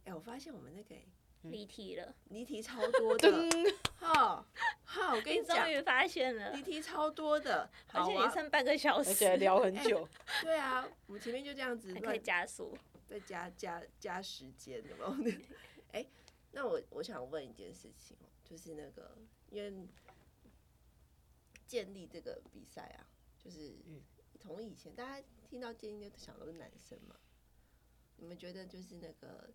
[0.04, 0.94] 哎、欸，我发现我们那个
[1.42, 3.30] 离题了，离题超多的。
[3.96, 4.46] 好，
[4.84, 10.02] 好，我跟你讲，终于发现了，离题超多的，而且也剩半个小时，而且聊很久。
[10.02, 15.38] 欸、对啊，我们前面就这样子，还可以加速，再加加加时间，有没有？
[15.92, 16.08] 哎、欸，
[16.52, 19.16] 那我我想问一件事情哦，就是那个
[19.50, 19.86] 因为。
[21.68, 23.04] 建立这个比赛啊，
[23.36, 23.76] 就是
[24.40, 27.16] 从以前大家听到健力就想都是男生嘛，
[28.16, 29.50] 你们觉得就是那个，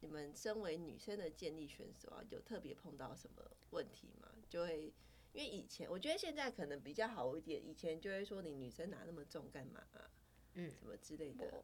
[0.00, 4.28] 你们身为女生的健力选手啊，有特别碰到什么问题吗？
[4.48, 4.92] 就会
[5.32, 10.08] 因为以前我觉得现在可能比较好一点，以前就会说你女生拿那么重干嘛啊？
[10.54, 11.62] 嗯，什么之类的。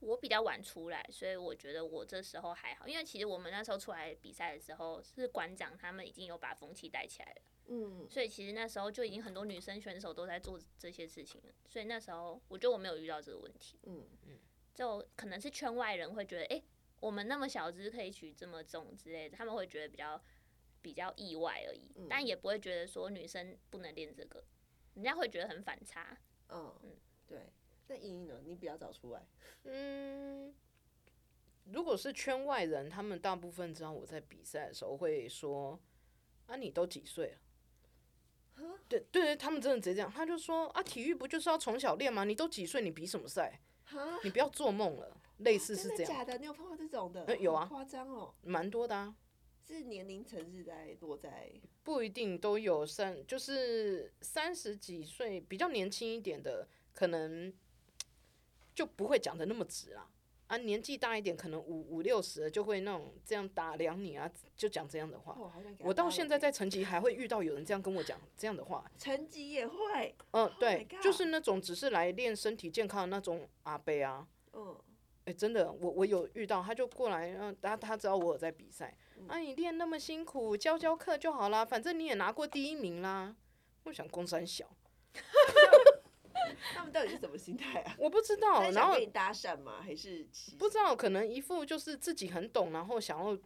[0.00, 14.38] 我比较晚出来，所以我觉得我这时候还好，因为其实我们那时候出来比赛的时候，是馆长他们已经有把风气带起来了，嗯，所以其实那时候就已经很多女生选手都在做这些事情了，所以那时候我觉得我没有遇到这个问题，嗯嗯，
[14.74, 16.64] 就可能是圈外人会觉得，哎、欸，
[17.00, 20.22] 我们那么小只可以举这么重之类的，他们会觉得比较
[20.82, 24.42] 比较意外而已，但也不会觉得说女生不能练这个，
[24.94, 26.96] 人家会觉得很反差，嗯嗯，
[27.26, 27.38] 对。
[27.90, 28.42] 那莹莹呢？
[28.44, 29.26] 你比较早出来。
[29.64, 30.54] 嗯，
[31.64, 35.80] 如果是圈外人，他们大部分知道我在比赛的时候会说
[36.48, 37.38] ：“啊，你都几岁了？”
[38.88, 42.24] 对对，他们真的直接这样，他就说：“啊，体育不就是要从小练吗？
[42.24, 42.80] 你都几岁？
[42.80, 43.60] 你比什么赛？
[44.24, 46.06] 你不要做梦了。”类似是这样。
[46.06, 46.38] 真的假的？
[46.38, 47.24] 你有碰到这种的？
[47.26, 49.14] 欸、有啊，夸张哦，蛮多的啊。
[49.66, 51.52] 是年龄层是在落在？
[51.84, 57.52] 不一定都有三，就是三十几岁比较年轻一点的，可能。
[58.74, 60.08] 就不会讲的那么直啊，
[60.48, 65.32] 啊，年纪大一点，可能五五六十就会那种这样打量你啊，就讲这样的话。
[65.38, 68.84] 哦、我到现在在成绩还会遇到有人这样跟我讲这样的话。
[68.98, 70.14] 成绩也会。
[70.32, 74.26] 嗯、呃，对，oh、就是那种只是来练身体健康的那种阿伯啊。
[74.54, 74.76] 嗯。
[75.26, 83.36] 哎、欸，真的，我我有遇到，他就过来，嗯，他他知道我有在比赛，嗯、啊，你练那么辛苦，教教课就好啦，反正你也拿过第一名啦。
[83.84, 84.64] 我想公三小。
[86.74, 87.94] 他们到底是什么心态啊？
[87.98, 88.70] 我不知道。
[88.70, 89.80] 然后跟你搭讪吗？
[89.82, 90.26] 还是
[90.58, 90.94] 不知道？
[90.94, 93.38] 可能一副就是自己很懂，然后想要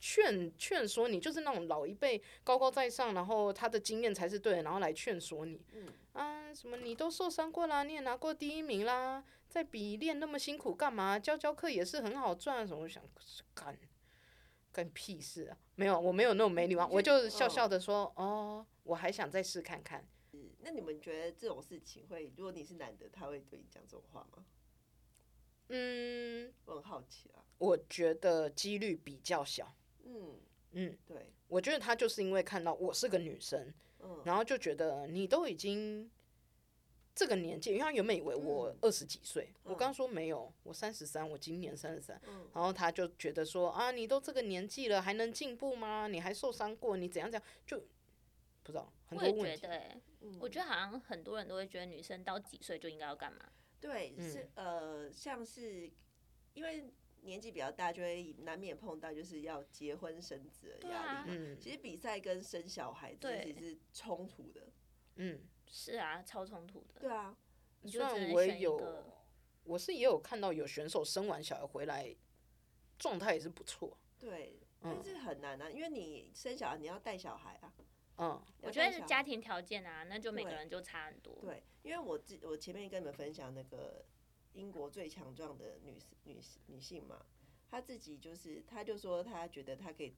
[0.00, 5.60] 劝劝说你，就是那种老一辈高高在上，然后他的经验才是对的，然后来劝说你。
[5.72, 11.18] 嗯啊，什么你都受伤过啦，你也拿过第一名啦，在比练那么辛苦干嘛？
[11.18, 12.66] 教教课也是很好赚。
[12.66, 12.82] 什么？
[12.82, 13.02] 我想
[13.54, 13.78] 干
[14.70, 15.56] 干屁事啊！
[15.74, 20.06] 没有，我没有那种没礼貌，我就笑笑的说：“哦，哦，我还想再试看看。”
[20.64, 24.44] 那你们觉得这种事情会，如果你是男的，他会对你讲这种话吗？
[25.68, 27.44] 嗯，我很好奇啊。
[27.58, 29.74] 我觉得几率比较小。
[30.04, 30.38] 嗯
[30.72, 36.10] 嗯，对，我觉得他就是因为看到我是个女生，嗯，然后就觉得你都已经
[37.14, 42.20] 这个年纪，因为他原本以为我二十几岁，嗯，我刚说没有，我三十三，我今年三十三，
[42.54, 46.08] 然后他就觉得说啊，你都这个年纪了，还能进步吗？
[46.08, 47.78] 你还受伤过，你怎样怎样，就
[48.62, 49.66] 不知道很多问题。
[50.22, 53.50] 嗯、我觉得好像很多人都会觉得女生到几岁就应该要干嘛？
[53.80, 55.90] 对，是呃，像是
[56.54, 56.92] 因为
[57.22, 61.32] 年纪比较大，就会难免碰到就是要结婚生子的压力。
[61.32, 64.68] 嗯，其实比赛跟生小孩这其实是冲突的。
[65.16, 67.00] 嗯，是啊，超冲突的。
[67.00, 67.36] 对啊，
[67.84, 69.04] 虽然我也有，
[69.64, 72.14] 我是也有看到有选手生完小孩回来，
[72.98, 73.98] 状态也是不错。
[74.18, 77.72] 对，但是很难啊，因为你生小孩你要带小孩啊。
[78.18, 81.36] 嗯，我觉得是家庭条件啊，那就每个人就差很多。
[81.40, 84.04] 对，因为我我前面跟你们分享那个
[84.52, 87.24] 英国最强壮的女女女性嘛，
[87.70, 90.14] 她自己就是，她就说她觉得她可以，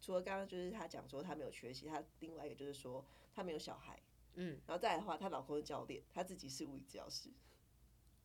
[0.00, 3.04] 除了刚刚就是她讲说她没有学习，她另外一个就是说
[3.34, 3.98] 她没有小孩，
[4.34, 7.30] 嗯，然后再来的话，她老公是教练，她自己是物理治疗师。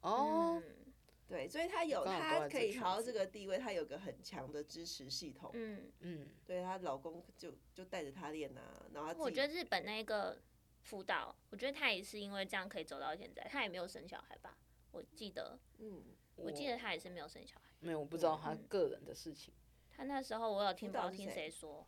[0.02, 0.62] 哦。
[0.64, 0.87] 嗯
[1.28, 5.52] 对，所以他有他可以调到这个地位，他有个很强的支持系统。
[5.54, 10.42] 嗯嗯，对，她老公就就带着她练啊，然后我觉得日本那个
[10.84, 14.58] 辅导，我觉得他也是因为这样可以走到现在，他也没有生小孩吧？
[14.92, 16.02] 我记得，嗯，
[16.38, 17.64] 我记得他也是没有生小孩。
[17.82, 19.54] 没有，我不知道他个人的事情。
[19.54, 21.86] 嗯、他那时候我有听，不知道听谁说，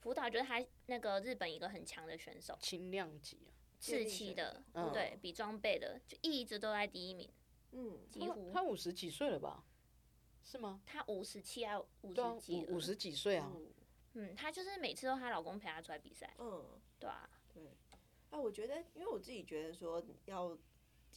[0.00, 7.30] 辅导觉得他那个日本一个很强的选手，轻量级啊，四期的，嗯、对比装备的，就一直都在第一名。
[7.72, 9.64] 嗯，几乎他五十几岁了吧？
[10.44, 10.80] 是吗？
[10.86, 13.52] 他五十七啊，五十几，五十几岁啊。
[14.14, 16.34] 嗯，她就是每次都她老公陪她出来比赛。
[16.38, 17.62] 嗯，对啊，对。
[18.30, 20.56] 啊，我觉得，因为我自己觉得说，要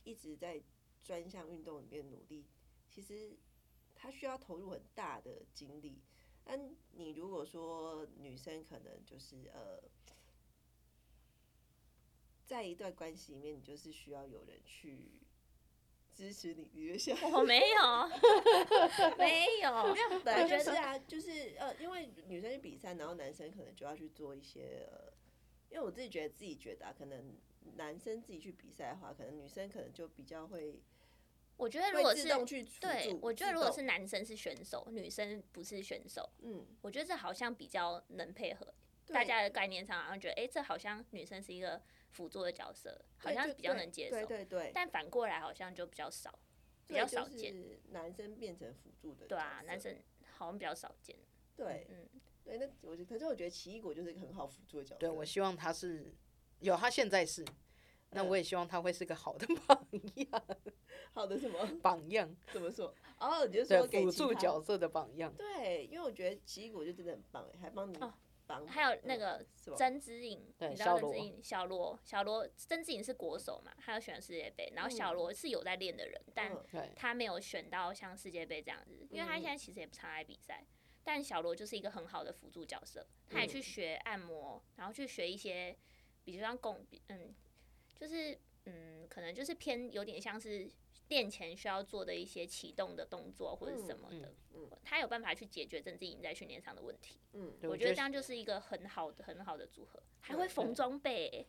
[0.04, 0.62] 一直在
[1.02, 2.46] 专项运动里面努力，
[2.90, 3.38] 其实
[3.96, 6.02] 他需要投入很大的精力。
[6.44, 9.82] 但你如果说女生可能就是呃，
[12.46, 15.21] 在一段关系里面，你就是需要有人去。
[16.14, 18.08] 支持你，你就想我没有，
[19.18, 20.20] 没有， 没有。
[20.24, 25.12] 本来就是啊，就是呃，因为女生去比赛，然后男生可能就要去做一些呃，
[25.70, 27.36] 因为我自己觉得自己觉得啊，可能
[27.76, 30.82] 男生自己去比赛的话，可能女生可能就比较会。
[31.58, 32.28] 我觉得如果是
[32.80, 38.74] 对，我觉得如果是男生是选手，女生不是选手，嗯，我觉得这好像比较能配合。
[39.08, 41.82] 大家的概念上好像觉得，哎、欸，这好像女生是一个
[42.12, 44.16] 辅助的角色，好像比较能接受。
[44.16, 44.72] 对对对。
[44.74, 46.38] 但反过来好像就比较少。
[46.88, 47.56] 比较少见。
[47.92, 49.98] 男生变成辅助的，对啊，男生
[50.38, 51.18] 好像比较少见。
[51.56, 52.10] 对，嗯，
[52.44, 55.00] 对，那我觉得，可是我觉得奇异果就是一个很好辅助的角色。
[55.00, 56.14] 对，我希望他是
[56.60, 57.46] 有，他现在是，
[58.10, 60.44] 那我也希望他会是个好的 榜样。
[61.14, 62.36] 好的什么 榜样？
[62.52, 62.94] 怎么说？
[63.20, 65.34] 哦，你就说辅助角色的榜样。
[65.36, 67.98] 对，因为我觉得奇异果就真的很棒，还帮你。
[68.68, 69.46] 还有那个
[69.78, 76.52] 曾之颖，你知道曾之颖小罗，小罗曾之颖是国手嘛，他要选世界杯，然后小罗是有在练的人，但
[76.96, 80.66] 他没有选到像世界杯这样子，因为他现在其实也不常来比赛。
[81.04, 85.76] 但小罗就是一个很好的辅助角色，他也去学按摩，然后去学一些，
[86.24, 87.34] 比如像功，嗯，
[87.96, 90.70] 就是嗯，可能就是偏有点像是。
[91.12, 97.20] 练前需要做的一些启动的动作或者什么的，嗯嗯、他有办法去解决郑志颖在训练上的问题。
[97.34, 101.48] 嗯，我觉得这样就是一个很好的、很好的组合，还会缝装备、欸，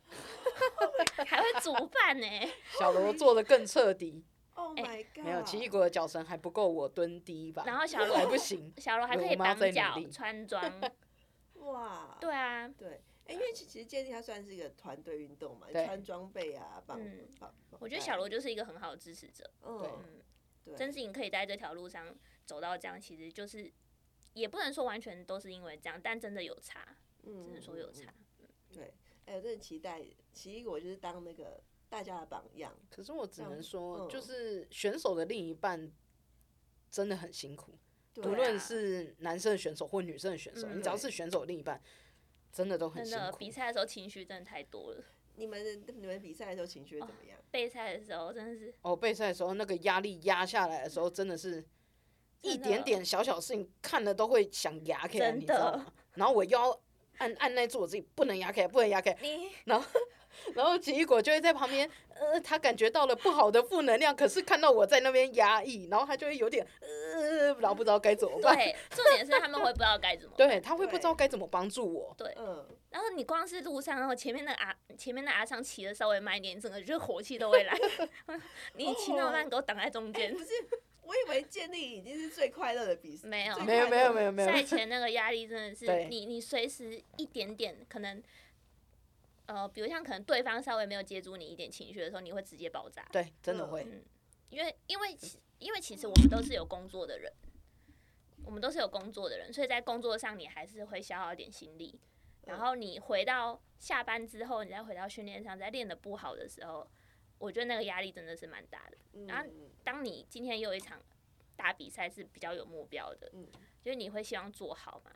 [1.25, 2.53] 还会煮饭呢、欸。
[2.79, 4.23] 小罗做的更彻底。
[4.55, 10.63] Oh my god！、欸、没有奇异果的脚绳还不够我蹲第一把，然后小罗还不行，小罗还可以绑脚穿装。
[11.55, 12.19] 哇！
[12.21, 13.01] 对啊，对。
[13.29, 17.01] 因为其实健力它算是一个团队运动嘛，穿装备啊，绑
[17.39, 17.55] 绑。
[17.79, 19.49] 我觉得小罗就是一个很好的支持者。
[19.63, 20.23] 嗯，
[20.65, 20.77] 对。
[20.77, 22.15] 曾志颖可以在这条路上
[22.45, 23.73] 走到这样，其实就是
[24.35, 26.97] 也不能说完全都是因为这样，但真的有差。
[27.23, 28.13] 嗯，只能说有差。
[28.73, 28.93] 对。
[29.25, 32.75] 哎，我真的期待奇异果就是当那个大家的榜样。
[32.91, 35.93] 可是我只能说，就是选手的另一半
[36.91, 37.79] 真的很辛苦，
[38.17, 41.81] 无论是男生的选手或女生的选手，你只要是选手的另一半。
[42.53, 43.19] 真的都很辛苦。
[43.19, 45.03] 真的，比赛的时候情绪真的太多了。
[45.37, 47.39] 你们你们比赛的时候情绪怎么样？
[47.51, 48.73] 备赛的时候真的是。
[48.83, 51.65] 哦，备赛的时候那个压力压下来的时候，真的是
[52.43, 55.93] 一点点小小事情看了都会想牙开，你知道吗？
[56.15, 56.81] 然后我又要
[57.19, 59.17] 按按耐住我自己，不能牙开，不能牙开。
[59.23, 60.01] 你然后。
[60.55, 68.57] 然后奇异果就会在旁边，呃，他感觉到了不好的负能量，可是看到我在那边压抑，然后他就会有点，呃，然后不知道该怎么办。
[68.57, 70.35] 对，重点是他们会不知道该怎么。
[70.39, 72.15] 对，他会不知道该怎么帮助我。
[72.17, 72.67] 对，嗯。
[72.91, 77.75] 然后你光是路上，然后前面的阿前面的阿昌骑的稍微慢一点，整个就是火气都会来。
[78.77, 80.33] 你骑那么慢，给我挡在中间。
[80.33, 80.47] 不是，
[81.03, 83.27] 我以为建立已经是最快乐的比赛。
[83.27, 84.49] 没有，没有，没有，没有，没有。
[84.53, 88.23] 赛前那个压力真的是，你你随时一点点可能。
[89.47, 93.07] 呃，比如像可能对方稍微没有接住你一点情绪的时候，你会直接爆炸。
[93.13, 93.85] 对，真的会。
[93.85, 94.05] 嗯，
[94.51, 95.17] 因为因为
[95.59, 97.33] 因为其实我们都是有工作的人，
[98.45, 102.01] 我们都是有工作的人，所以在工作上你还是会消耗一点心力。
[102.47, 106.89] 然后你回到下班之后，你再回到训练上，再练的不好的时候，
[107.39, 109.27] 我觉得那个压力真的是蛮大的。
[109.27, 109.49] 然后
[109.83, 111.03] 当你今天又一场
[111.57, 113.31] 大比赛是比较有目标的，
[113.83, 115.13] 就是你会希望做好嘛，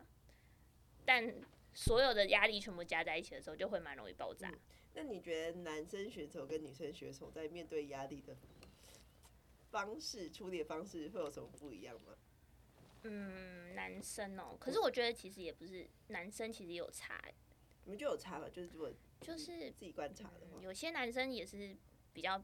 [1.05, 1.33] 但。
[1.77, 4.49] 所有的压力全部加在一起的时候，就会蛮容易爆炸。
[4.49, 4.59] 嗯。
[4.95, 8.35] 那你觉得男生选手跟女生选手在面对压力的
[9.71, 12.17] 方式、处理的方式会有什么不一样吗？
[13.03, 17.23] 嗯，男生哦，可是我觉得其实也不是，男生其实也有差。
[17.85, 18.49] 你们就有差吧？
[18.49, 21.77] 就是如果就是自己观察的话，有些男生也是
[22.15, 22.43] 比较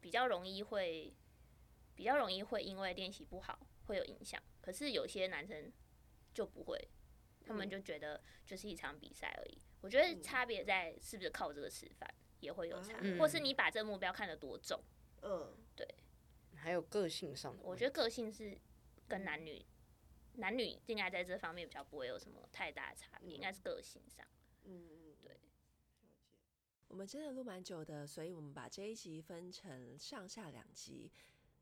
[0.00, 1.14] 比较容易会
[1.94, 3.56] 比较容易会因为练习不好
[3.86, 5.72] 会有影响，可是有些男生
[6.34, 6.88] 就不会。
[7.48, 9.58] 他们就觉得就是一场比赛而已。
[9.80, 14.78] 我觉得差别在是不是靠这个吃饭也会有差，或是你把这个目标看得多重。
[15.22, 15.86] 嗯，对。
[16.54, 18.58] 还有个性上的，我觉得个性是
[19.06, 19.64] 跟男女
[20.34, 24.26] 男女应该在这方面比较不会有什么太大的差别，应该是个性上。
[24.64, 25.40] 嗯嗯，对。
[26.88, 31.10] 我们真的录蛮久的，所以我们把这一集分成上下两集，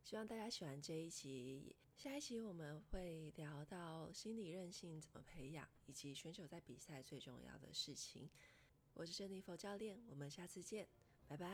[0.02, 1.76] 希望大家喜欢这一集。
[1.96, 8.28] 下一期我们会聊到心理韧性怎么培养以及选手在比赛最重要的事情。
[8.92, 10.86] 我是珍妮佛教练我们下次见
[11.26, 11.46] 拜拜。